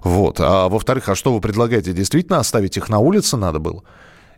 Вот. 0.03 0.39
А 0.39 0.69
во-вторых, 0.69 1.09
а 1.09 1.15
что 1.15 1.33
вы 1.33 1.41
предлагаете? 1.41 1.91
Действительно 1.91 2.39
оставить 2.39 2.77
их 2.77 2.87
на 2.87 2.99
улице 2.99 3.35
надо 3.35 3.59
было? 3.59 3.83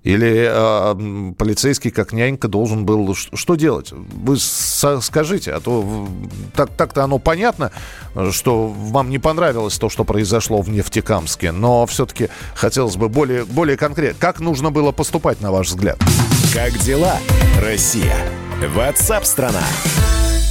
Или 0.03 0.45
м, 0.45 1.33
полицейский, 1.33 1.91
как 1.91 2.13
нянька, 2.13 2.47
должен 2.47 2.85
был... 2.85 3.13
Что 3.15 3.55
делать? 3.55 3.91
Вы 3.91 4.37
скажите, 4.37 5.51
а 5.51 5.59
то 5.59 6.07
так, 6.55 6.69
так-то 6.71 7.03
оно 7.03 7.19
понятно, 7.19 7.71
что 8.31 8.67
вам 8.67 9.09
не 9.09 9.19
понравилось 9.19 9.77
то, 9.77 9.89
что 9.89 10.03
произошло 10.03 10.61
в 10.61 10.69
Нефтекамске, 10.69 11.51
но 11.51 11.85
все-таки 11.85 12.29
хотелось 12.55 12.95
бы 12.95 13.09
более, 13.09 13.45
более 13.45 13.77
конкретно. 13.77 14.17
Как 14.19 14.39
нужно 14.39 14.71
было 14.71 14.91
поступать, 14.91 15.41
на 15.41 15.51
ваш 15.51 15.67
взгляд? 15.67 15.97
Как 16.53 16.77
дела, 16.79 17.17
Россия? 17.61 18.15
Ватсап-страна! 18.73 19.63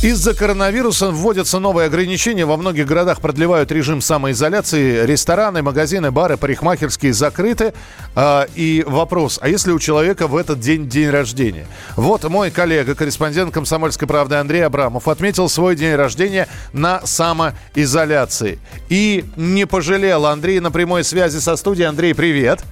Из-за 0.07 0.35
коронавируса 0.35 1.11
вводятся 1.11 1.59
новые 1.59 1.87
ограничения. 1.87 2.47
Во 2.47 2.57
многих 2.57 2.87
городах 2.87 3.21
продлевают 3.21 3.73
режим 3.73 4.01
самоизоляции. 4.01 5.05
Рестораны, 5.05 5.63
магазины, 5.63 6.13
бары, 6.13 6.37
парикмахерские 6.37 7.13
закрыты. 7.13 7.75
А, 8.15 8.47
и 8.55 8.85
вопрос, 8.87 9.41
а 9.43 9.49
если 9.49 9.73
у 9.73 9.81
человека 9.81 10.29
в 10.29 10.37
этот 10.37 10.61
день 10.61 10.89
день 10.89 11.11
рождения? 11.11 11.67
Вот 11.97 12.23
мой 12.23 12.53
коллега, 12.53 12.95
корреспондент 12.95 13.53
«Комсомольской 13.53 14.07
правды» 14.07 14.37
Андрей 14.37 14.65
Абрамов 14.65 15.09
отметил 15.09 15.49
свой 15.49 15.75
день 15.75 15.97
рождения 15.97 16.47
на 16.73 17.05
самоизоляции. 17.05 18.61
И 18.89 19.25
не 19.35 19.67
пожалел. 19.67 20.27
Андрей 20.27 20.61
на 20.61 20.71
прямой 20.71 21.03
связи 21.03 21.39
со 21.39 21.57
студией. 21.57 21.89
Андрей, 21.89 22.15
привет. 22.15 22.63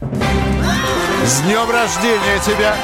С 1.27 1.41
днем 1.41 1.69
рождения 1.69 2.39
тебя! 2.47 2.77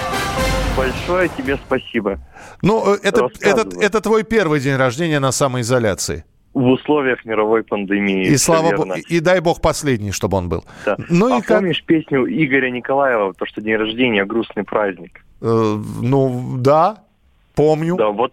Большое 0.76 1.28
тебе 1.36 1.56
спасибо. 1.56 2.18
Ну, 2.62 2.94
э, 2.94 2.98
это, 3.02 3.28
это, 3.40 3.68
это 3.80 4.00
твой 4.00 4.24
первый 4.24 4.60
день 4.60 4.76
рождения 4.76 5.20
на 5.20 5.32
самоизоляции. 5.32 6.24
В 6.52 6.66
условиях 6.66 7.24
мировой 7.24 7.62
пандемии. 7.62 8.26
И 8.26 8.36
слава 8.36 8.76
богу, 8.76 8.94
и, 9.08 9.20
дай 9.20 9.40
бог 9.40 9.60
последний, 9.60 10.10
чтобы 10.10 10.36
он 10.36 10.48
был. 10.48 10.64
Да. 10.84 10.96
Ну 11.08 11.32
а 11.32 11.38
и 11.38 11.42
как? 11.42 11.58
помнишь 11.58 11.84
песню 11.86 12.26
Игоря 12.26 12.70
Николаева, 12.70 13.34
то, 13.34 13.46
что 13.46 13.60
день 13.60 13.76
рождения 13.76 14.24
грустный 14.24 14.64
праздник? 14.64 15.24
Э, 15.40 15.78
ну, 16.02 16.56
да, 16.58 17.04
помню. 17.60 17.96
Да, 17.96 18.08
вот 18.08 18.32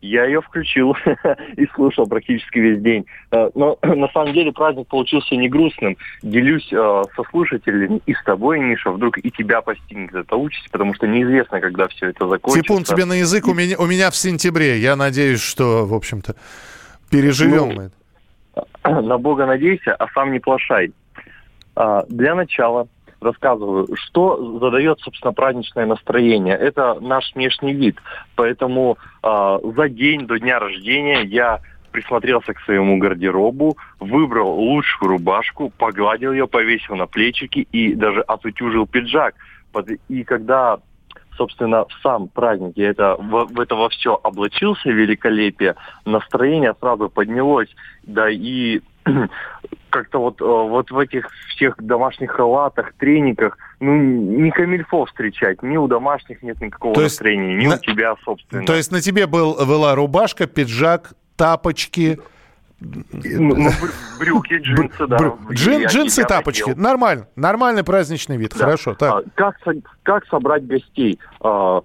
я 0.00 0.24
ее 0.24 0.40
включил 0.40 0.96
и 1.56 1.66
слушал 1.74 2.06
практически 2.06 2.58
весь 2.58 2.80
день. 2.80 3.06
Э, 3.30 3.50
Но 3.54 3.78
на 3.82 4.08
самом 4.08 4.32
деле 4.32 4.52
праздник 4.52 4.88
получился 4.88 5.34
не 5.36 5.48
грустным. 5.48 5.96
Делюсь 6.22 6.68
э, 6.72 7.02
со 7.16 7.22
слушателями 7.30 8.00
и 8.06 8.14
с 8.14 8.22
тобой, 8.24 8.60
Миша, 8.60 8.90
вдруг 8.90 9.18
и 9.18 9.30
тебя 9.30 9.60
постигнет 9.60 10.14
эта 10.14 10.36
участь, 10.36 10.70
потому 10.70 10.94
что 10.94 11.06
неизвестно, 11.06 11.60
когда 11.60 11.88
все 11.88 12.10
это 12.10 12.28
закончится. 12.28 12.62
Типун 12.62 12.84
тебе 12.84 13.04
на 13.04 13.14
язык, 13.14 13.46
у 13.48 13.54
меня, 13.54 13.76
у 13.78 13.86
меня 13.86 14.10
в 14.10 14.16
сентябре. 14.16 14.78
Я 14.78 14.96
надеюсь, 14.96 15.42
что, 15.42 15.86
в 15.86 15.94
общем-то, 15.94 16.36
переживем 17.10 17.68
Ну, 17.68 17.72
мы 17.74 17.82
это. 17.84 19.00
на 19.02 19.18
Бога 19.18 19.46
надейся, 19.46 19.94
а 19.94 20.08
сам 20.14 20.32
не 20.32 20.38
плашай. 20.38 20.92
А, 21.74 22.04
Для 22.08 22.34
начала 22.34 22.88
рассказываю, 23.20 23.88
что 23.94 24.58
задает, 24.58 25.00
собственно, 25.00 25.32
праздничное 25.32 25.86
настроение. 25.86 26.56
Это 26.56 26.98
наш 27.00 27.34
внешний 27.34 27.74
вид. 27.74 27.96
Поэтому 28.36 28.98
а, 29.22 29.58
за 29.62 29.88
день 29.88 30.26
до 30.26 30.38
дня 30.38 30.58
рождения 30.58 31.22
я 31.22 31.60
присмотрелся 31.90 32.54
к 32.54 32.60
своему 32.60 32.98
гардеробу, 32.98 33.76
выбрал 33.98 34.54
лучшую 34.58 35.08
рубашку, 35.08 35.72
погладил 35.76 36.32
ее, 36.32 36.46
повесил 36.46 36.96
на 36.96 37.06
плечики 37.06 37.66
и 37.72 37.94
даже 37.94 38.20
отутюжил 38.20 38.86
пиджак. 38.86 39.34
И 40.08 40.24
когда, 40.24 40.78
собственно, 41.36 41.84
в 41.84 41.92
сам 42.02 42.28
праздник 42.28 42.72
я 42.76 42.90
это, 42.90 43.16
в, 43.16 43.46
в 43.46 43.60
это 43.60 43.74
во 43.74 43.88
все 43.88 44.14
облачился 44.22 44.90
великолепие, 44.90 45.76
настроение 46.04 46.74
сразу 46.78 47.08
поднялось. 47.08 47.74
Да 48.04 48.28
и 48.30 48.80
как-то 49.90 50.20
вот, 50.20 50.40
э, 50.40 50.44
вот 50.44 50.90
в 50.90 50.98
этих 50.98 51.28
всех 51.54 51.76
домашних 51.78 52.30
халатах, 52.32 52.92
трениках, 52.98 53.56
ну, 53.80 53.94
не 53.96 54.50
камильфо 54.50 55.04
встречать, 55.06 55.62
ни 55.62 55.76
у 55.76 55.86
домашних 55.88 56.42
нет 56.42 56.60
никакого 56.60 56.94
То 56.94 57.02
есть 57.02 57.14
настроения, 57.20 57.54
ни 57.56 57.66
на- 57.66 57.74
у 57.76 57.78
тебя, 57.78 58.14
собственно. 58.24 58.64
То 58.66 58.74
есть 58.74 58.92
на 58.92 59.00
тебе 59.00 59.26
был, 59.26 59.54
была 59.66 59.94
рубашка, 59.94 60.46
пиджак, 60.46 61.12
тапочки. 61.36 62.18
Ну, 62.80 63.54
бр- 63.56 63.92
брюки, 64.20 64.54
джинсы, 64.58 65.06
да. 65.08 65.16
Брю- 65.18 65.38
Джин- 65.50 65.86
джинсы, 65.88 66.24
тапочки. 66.24 66.62
хотел. 66.70 66.80
Нормально. 66.80 67.26
Нормальный 67.34 67.82
праздничный 67.82 68.36
вид. 68.36 68.52
Да. 68.56 68.66
Хорошо. 68.66 68.94
Так. 68.94 69.12
А, 69.14 69.22
как, 69.34 69.56
как 70.04 70.26
собрать 70.26 70.64
гостей? 70.64 71.18
А, 71.40 71.80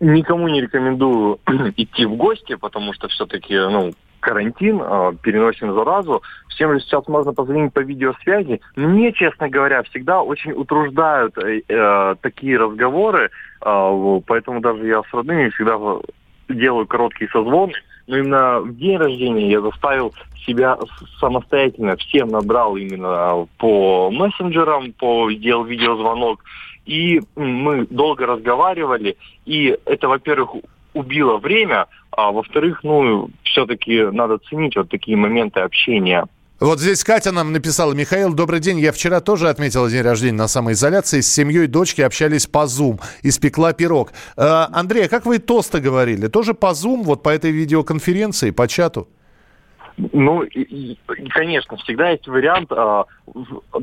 никому 0.00 0.48
не 0.48 0.62
рекомендую 0.62 1.40
идти 1.76 2.06
в 2.06 2.14
гости, 2.16 2.54
потому 2.54 2.94
что 2.94 3.08
все-таки, 3.08 3.54
ну, 3.54 3.92
карантин, 4.20 4.80
а, 4.82 5.12
переносим 5.22 5.74
заразу. 5.74 6.22
Всем 6.48 6.72
же 6.72 6.80
сейчас 6.80 7.08
можно 7.08 7.32
позвонить 7.32 7.72
по 7.72 7.80
видеосвязи. 7.80 8.60
Мне, 8.76 9.12
честно 9.12 9.48
говоря, 9.48 9.82
всегда 9.84 10.22
очень 10.22 10.52
утруждают 10.52 11.36
э, 11.38 11.62
э, 11.68 12.14
такие 12.20 12.58
разговоры, 12.58 13.30
в- 13.60 14.20
поэтому 14.26 14.60
даже 14.60 14.86
я 14.86 15.02
с 15.02 15.14
родными 15.14 15.48
всегда 15.50 15.78
делаю 16.48 16.86
короткие 16.86 17.30
созвоны. 17.30 17.72
Но 18.06 18.16
именно 18.18 18.60
в 18.60 18.76
день 18.76 18.96
рождения 18.96 19.50
я 19.50 19.60
заставил 19.60 20.12
себя 20.46 20.76
самостоятельно, 21.20 21.96
всем 21.96 22.28
набрал 22.28 22.76
именно 22.76 23.46
по 23.58 24.10
мессенджерам, 24.10 24.92
по 24.92 25.30
сделал 25.32 25.64
видеозвонок. 25.64 26.42
И 26.86 27.20
мы 27.36 27.86
долго 27.88 28.26
разговаривали, 28.26 29.16
и 29.44 29.78
это, 29.84 30.08
во-первых, 30.08 30.50
убило 30.94 31.38
время, 31.38 31.86
а 32.10 32.30
во-вторых, 32.32 32.80
ну, 32.82 33.30
все-таки 33.44 34.02
надо 34.02 34.38
ценить 34.38 34.76
вот 34.76 34.88
такие 34.88 35.16
моменты 35.16 35.60
общения. 35.60 36.26
Вот 36.58 36.78
здесь 36.78 37.02
Катя 37.04 37.32
нам 37.32 37.52
написала, 37.52 37.94
Михаил, 37.94 38.34
добрый 38.34 38.60
день, 38.60 38.78
я 38.80 38.92
вчера 38.92 39.20
тоже 39.20 39.48
отметила 39.48 39.88
день 39.88 40.02
рождения 40.02 40.36
на 40.36 40.46
самоизоляции, 40.48 41.22
с 41.22 41.32
семьей 41.32 41.68
дочки 41.68 42.02
общались 42.02 42.46
по 42.46 42.64
Zoom, 42.66 43.00
испекла 43.22 43.72
пирог. 43.72 44.12
Э, 44.36 44.66
Андрей, 44.70 45.06
а 45.06 45.08
как 45.08 45.24
вы 45.24 45.38
тосты 45.38 45.80
говорили? 45.80 46.26
Тоже 46.26 46.52
по 46.52 46.72
Zoom, 46.72 47.02
вот 47.04 47.22
по 47.22 47.30
этой 47.30 47.50
видеоконференции, 47.50 48.50
по 48.50 48.68
чату? 48.68 49.08
Ну, 50.12 50.42
и- 50.42 50.60
и, 50.60 50.98
конечно, 51.30 51.76
всегда 51.78 52.10
есть 52.10 52.26
вариант, 52.26 52.70
а, 52.72 53.04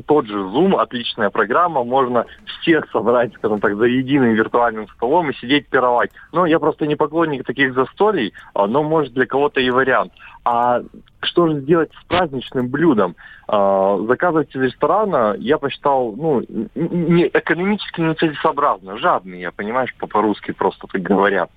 тот 0.06 0.26
же 0.26 0.38
Zoom, 0.38 0.76
отличная 0.80 1.30
программа, 1.30 1.84
можно 1.84 2.26
всех 2.60 2.90
собрать, 2.90 3.32
скажем 3.34 3.60
так, 3.60 3.76
за 3.76 3.84
единым 3.84 4.34
виртуальным 4.34 4.88
столом 4.88 5.30
и 5.30 5.34
сидеть 5.36 5.68
пировать. 5.68 6.10
Но 6.32 6.46
я 6.46 6.58
просто 6.58 6.86
не 6.86 6.96
поклонник 6.96 7.44
таких 7.44 7.74
застолий, 7.74 8.32
а, 8.54 8.66
но 8.66 8.82
может 8.82 9.12
для 9.14 9.26
кого-то 9.26 9.60
и 9.60 9.70
вариант. 9.70 10.12
А 10.44 10.80
что 11.20 11.48
же 11.48 11.60
сделать 11.60 11.90
с 11.92 12.04
праздничным 12.06 12.68
блюдом? 12.68 13.16
А, 13.46 13.98
заказывать 14.06 14.54
из 14.54 14.62
ресторана 14.62 15.34
я 15.38 15.58
посчитал, 15.58 16.14
ну, 16.16 16.42
не, 16.74 17.26
экономически 17.26 18.00
нецелесообразно, 18.00 18.96
я 19.34 19.50
понимаешь, 19.50 19.94
по- 19.96 20.06
по-русски 20.06 20.52
просто 20.52 20.86
так 20.86 21.02
говоря. 21.02 21.48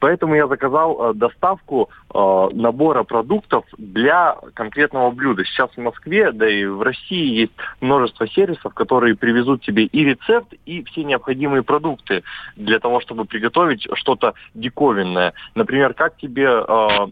Поэтому 0.00 0.34
я 0.34 0.46
заказал 0.46 1.10
э, 1.10 1.14
доставку 1.14 1.90
набора 2.10 3.02
продуктов 3.02 3.64
для 3.76 4.36
конкретного 4.54 5.10
блюда. 5.10 5.44
Сейчас 5.44 5.70
в 5.70 5.78
Москве, 5.78 6.32
да 6.32 6.48
и 6.48 6.64
в 6.64 6.80
России 6.82 7.37
есть 7.40 7.52
множество 7.80 8.26
сервисов, 8.28 8.74
которые 8.74 9.16
привезут 9.16 9.62
тебе 9.62 9.84
и 9.84 10.04
рецепт, 10.04 10.52
и 10.66 10.82
все 10.84 11.04
необходимые 11.04 11.62
продукты 11.62 12.22
для 12.56 12.78
того, 12.78 13.00
чтобы 13.00 13.24
приготовить 13.24 13.86
что-то 13.94 14.34
диковинное. 14.54 15.32
Например, 15.54 15.94
как 15.94 16.16
тебе 16.16 16.46
э, 16.46 17.06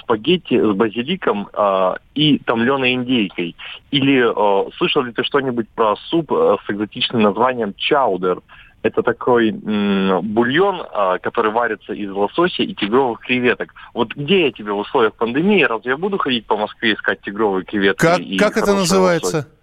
спагетти 0.00 0.58
с 0.58 0.74
базиликом 0.74 1.48
э, 1.52 1.94
и 2.14 2.38
томленой 2.38 2.92
индейкой. 2.92 3.56
Или 3.90 4.22
э, 4.24 4.70
слышал 4.76 5.02
ли 5.02 5.12
ты 5.12 5.24
что-нибудь 5.24 5.68
про 5.70 5.96
суп 6.08 6.32
э, 6.32 6.56
с 6.64 6.70
экзотичным 6.70 7.22
названием 7.22 7.74
чаудер? 7.76 8.40
Это 8.82 9.02
такой 9.02 9.50
м, 9.50 10.20
бульон, 10.22 10.80
а, 10.92 11.18
который 11.18 11.50
варится 11.50 11.92
из 11.92 12.08
лосося 12.08 12.62
и 12.62 12.72
тигровых 12.72 13.18
креветок. 13.18 13.74
Вот 13.94 14.14
где 14.14 14.44
я 14.44 14.52
тебе 14.52 14.70
в 14.70 14.78
условиях 14.78 15.14
пандемии? 15.14 15.64
Разве 15.64 15.92
я 15.92 15.96
буду 15.96 16.18
ходить 16.18 16.46
по 16.46 16.56
Москве 16.56 16.94
искать 16.94 17.20
тигровые 17.22 17.64
креветки? 17.64 18.00
Как, 18.00 18.20
и 18.20 18.36
как 18.36 18.56
это 18.56 18.74
называется? 18.74 19.36
лосось? 19.38 19.55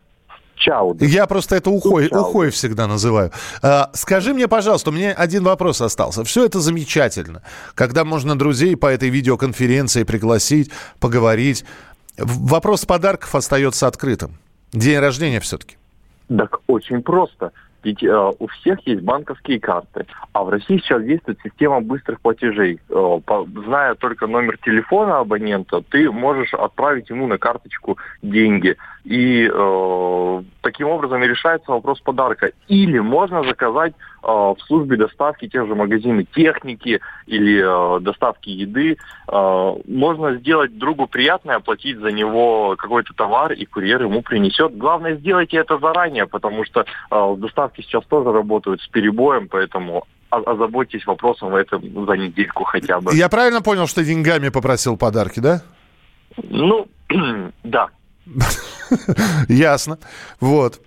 Чаудер. 0.63 1.07
Я 1.07 1.27
просто 1.27 1.55
это 1.57 1.69
ухой, 1.69 2.07
ухой 2.07 2.49
всегда 2.49 2.87
называю. 2.87 3.31
А, 3.61 3.89
скажи 3.93 4.33
мне, 4.33 4.47
пожалуйста, 4.47 4.89
у 4.91 4.93
меня 4.93 5.11
один 5.11 5.43
вопрос 5.43 5.81
остался. 5.81 6.23
Все 6.23 6.45
это 6.45 6.59
замечательно. 6.59 7.41
Когда 7.75 8.05
можно 8.05 8.37
друзей 8.37 8.77
по 8.77 8.87
этой 8.87 9.09
видеоконференции 9.09 10.03
пригласить, 10.03 10.71
поговорить. 10.99 11.65
Вопрос 12.17 12.85
подарков 12.85 13.35
остается 13.35 13.87
открытым. 13.87 14.37
День 14.71 14.99
рождения 14.99 15.39
все-таки. 15.39 15.75
Так 16.29 16.59
очень 16.67 17.01
просто. 17.01 17.51
Ведь 17.83 18.01
э, 18.01 18.31
у 18.39 18.47
всех 18.47 18.79
есть 18.87 19.01
банковские 19.01 19.59
карты, 19.59 20.05
а 20.31 20.43
в 20.43 20.49
России 20.49 20.77
сейчас 20.77 21.03
действует 21.03 21.37
система 21.43 21.81
быстрых 21.81 22.21
платежей. 22.21 22.79
Э, 22.89 23.19
по- 23.25 23.45
зная 23.65 23.95
только 23.95 24.25
номер 24.25 24.57
телефона 24.63 25.19
абонента, 25.19 25.81
ты 25.89 26.09
можешь 26.09 26.53
отправить 26.53 27.09
ему 27.09 27.27
на 27.27 27.37
карточку 27.37 27.97
деньги. 28.21 28.77
И 29.03 29.49
э, 29.53 30.43
таким 30.61 30.87
образом 30.87 31.21
и 31.21 31.27
решается 31.27 31.71
вопрос 31.71 31.99
подарка. 31.99 32.51
Или 32.69 32.99
можно 32.99 33.43
заказать 33.43 33.93
э, 33.93 34.27
в 34.27 34.57
службе 34.65 34.95
доставки 34.95 35.49
те 35.49 35.65
же 35.65 35.75
магазины 35.75 36.25
техники 36.33 37.01
или 37.27 37.97
э, 37.97 37.99
доставки 37.99 38.49
еды. 38.49 38.97
Э, 39.27 39.73
можно 39.87 40.35
сделать 40.37 40.77
другу 40.77 41.07
приятное, 41.07 41.57
оплатить 41.57 41.99
за 41.99 42.11
него 42.13 42.75
какой-то 42.77 43.13
товар, 43.13 43.51
и 43.51 43.65
курьер 43.65 44.03
ему 44.03 44.21
принесет. 44.21 44.77
Главное, 44.77 45.17
сделайте 45.17 45.57
это 45.57 45.77
заранее, 45.79 46.25
потому 46.25 46.63
что 46.63 46.85
э, 47.11 47.35
доставки 47.37 47.81
сейчас 47.81 48.05
тоже 48.05 48.31
работают 48.31 48.81
с 48.81 48.87
перебоем, 48.87 49.49
поэтому 49.49 50.05
озаботьтесь 50.29 51.05
вопросом 51.05 51.55
этом 51.55 51.81
за 52.05 52.13
недельку 52.13 52.63
хотя 52.63 52.99
бы. 52.99 53.13
Я 53.13 53.29
правильно 53.29 53.61
понял, 53.61 53.85
что 53.87 54.03
деньгами 54.03 54.49
попросил 54.49 54.97
подарки, 54.97 55.39
да? 55.39 55.61
Ну, 56.41 56.87
да. 57.63 57.89
Ясно. 59.47 59.97
Вот. 60.39 60.79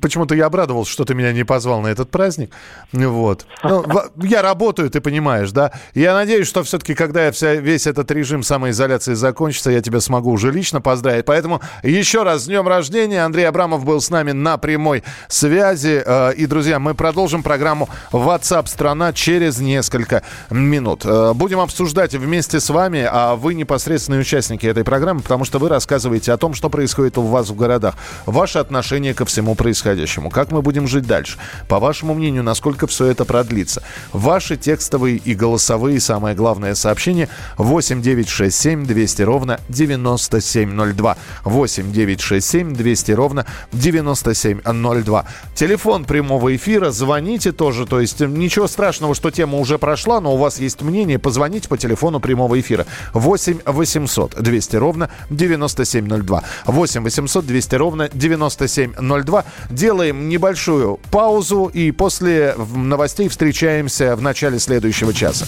Почему-то 0.00 0.34
я 0.34 0.46
обрадовался, 0.46 0.90
что 0.90 1.04
ты 1.04 1.14
меня 1.14 1.32
не 1.32 1.44
позвал 1.44 1.80
на 1.80 1.88
этот 1.88 2.10
праздник. 2.10 2.50
Вот. 2.92 3.46
Ну, 3.62 3.84
я 4.22 4.42
работаю, 4.42 4.90
ты 4.90 5.00
понимаешь, 5.00 5.50
да? 5.52 5.72
Я 5.94 6.14
надеюсь, 6.14 6.46
что 6.46 6.62
все-таки, 6.62 6.94
когда 6.94 7.26
я 7.26 7.32
вся, 7.32 7.54
весь 7.54 7.86
этот 7.86 8.10
режим 8.10 8.42
самоизоляции 8.42 9.14
закончится, 9.14 9.70
я 9.70 9.80
тебя 9.80 10.00
смогу 10.00 10.30
уже 10.30 10.50
лично 10.50 10.80
поздравить. 10.80 11.24
Поэтому 11.26 11.60
еще 11.82 12.22
раз 12.22 12.42
с 12.42 12.46
днем 12.46 12.66
рождения. 12.66 13.24
Андрей 13.24 13.44
Абрамов 13.44 13.84
был 13.84 14.00
с 14.00 14.10
нами 14.10 14.32
на 14.32 14.56
прямой 14.56 15.02
связи. 15.28 16.02
Э, 16.04 16.32
И, 16.34 16.46
друзья, 16.46 16.78
мы 16.78 16.94
продолжим 16.94 17.42
программу 17.42 17.88
WhatsApp 18.12 18.66
страна 18.68 19.12
через 19.12 19.58
несколько 19.60 20.22
минут. 20.50 21.02
Э, 21.04 21.32
Будем 21.34 21.60
обсуждать 21.60 22.14
вместе 22.14 22.60
с 22.60 22.70
вами, 22.70 23.06
а 23.10 23.36
вы 23.36 23.54
непосредственные 23.54 24.20
участники 24.20 24.66
этой 24.66 24.84
программы, 24.84 25.20
потому 25.20 25.44
что 25.44 25.58
вы 25.58 25.68
рассказываете 25.68 26.32
о 26.32 26.36
том, 26.36 26.54
что 26.54 26.61
происходит 26.68 27.18
у 27.18 27.22
вас 27.22 27.50
в 27.50 27.56
городах. 27.56 27.94
Ваше 28.26 28.58
отношение 28.58 29.14
ко 29.14 29.24
всему 29.24 29.54
происходящему. 29.54 30.30
Как 30.30 30.50
мы 30.50 30.62
будем 30.62 30.86
жить 30.86 31.06
дальше? 31.06 31.38
По 31.68 31.78
вашему 31.78 32.14
мнению, 32.14 32.42
насколько 32.42 32.86
все 32.86 33.06
это 33.06 33.24
продлится? 33.24 33.82
Ваши 34.12 34.56
текстовые 34.56 35.16
и 35.16 35.34
голосовые, 35.34 36.00
самое 36.00 36.34
главное, 36.34 36.74
сообщение 36.74 37.28
8 37.58 38.02
967 38.02 38.86
200 38.86 39.22
ровно 39.22 39.60
9702. 39.68 41.16
8 41.44 41.92
967 41.92 42.74
200 42.74 43.12
ровно 43.12 43.46
9702. 43.72 45.24
Телефон 45.54 46.04
прямого 46.04 46.54
эфира. 46.54 46.90
Звоните 46.90 47.52
тоже. 47.52 47.86
То 47.86 48.00
есть 48.00 48.20
э, 48.20 48.26
ничего 48.26 48.66
страшного, 48.66 49.14
что 49.14 49.30
тема 49.30 49.58
уже 49.58 49.78
прошла, 49.78 50.20
но 50.20 50.34
у 50.34 50.36
вас 50.36 50.58
есть 50.58 50.82
мнение. 50.82 51.18
Позвоните 51.18 51.68
по 51.68 51.78
телефону 51.78 52.20
прямого 52.20 52.58
эфира. 52.60 52.86
8 53.12 53.60
800 53.64 54.42
200 54.42 54.76
ровно 54.76 55.10
9702. 55.30 56.42
8 56.66 57.02
800 57.02 57.46
200 57.46 57.74
ровно 57.76 58.10
9702. 58.12 59.44
Делаем 59.70 60.28
небольшую 60.28 61.00
паузу 61.10 61.70
и 61.72 61.90
после 61.90 62.54
новостей 62.74 63.28
встречаемся 63.28 64.16
в 64.16 64.22
начале 64.22 64.58
следующего 64.58 65.12
часа. 65.12 65.46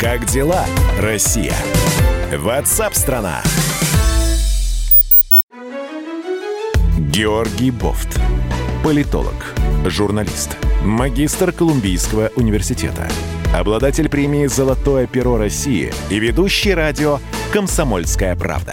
Как 0.00 0.26
дела, 0.26 0.64
Россия? 1.00 1.54
Ватсап-страна! 2.36 3.42
Георгий 7.18 7.72
Бофт. 7.72 8.20
Политолог, 8.84 9.34
журналист, 9.86 10.56
магистр 10.84 11.50
Колумбийского 11.50 12.30
университета, 12.36 13.08
обладатель 13.52 14.08
премии 14.08 14.46
«Золотое 14.46 15.08
перо 15.08 15.36
России» 15.36 15.92
и 16.10 16.18
ведущий 16.20 16.74
радио 16.74 17.18
«Комсомольская 17.52 18.36
правда». 18.36 18.72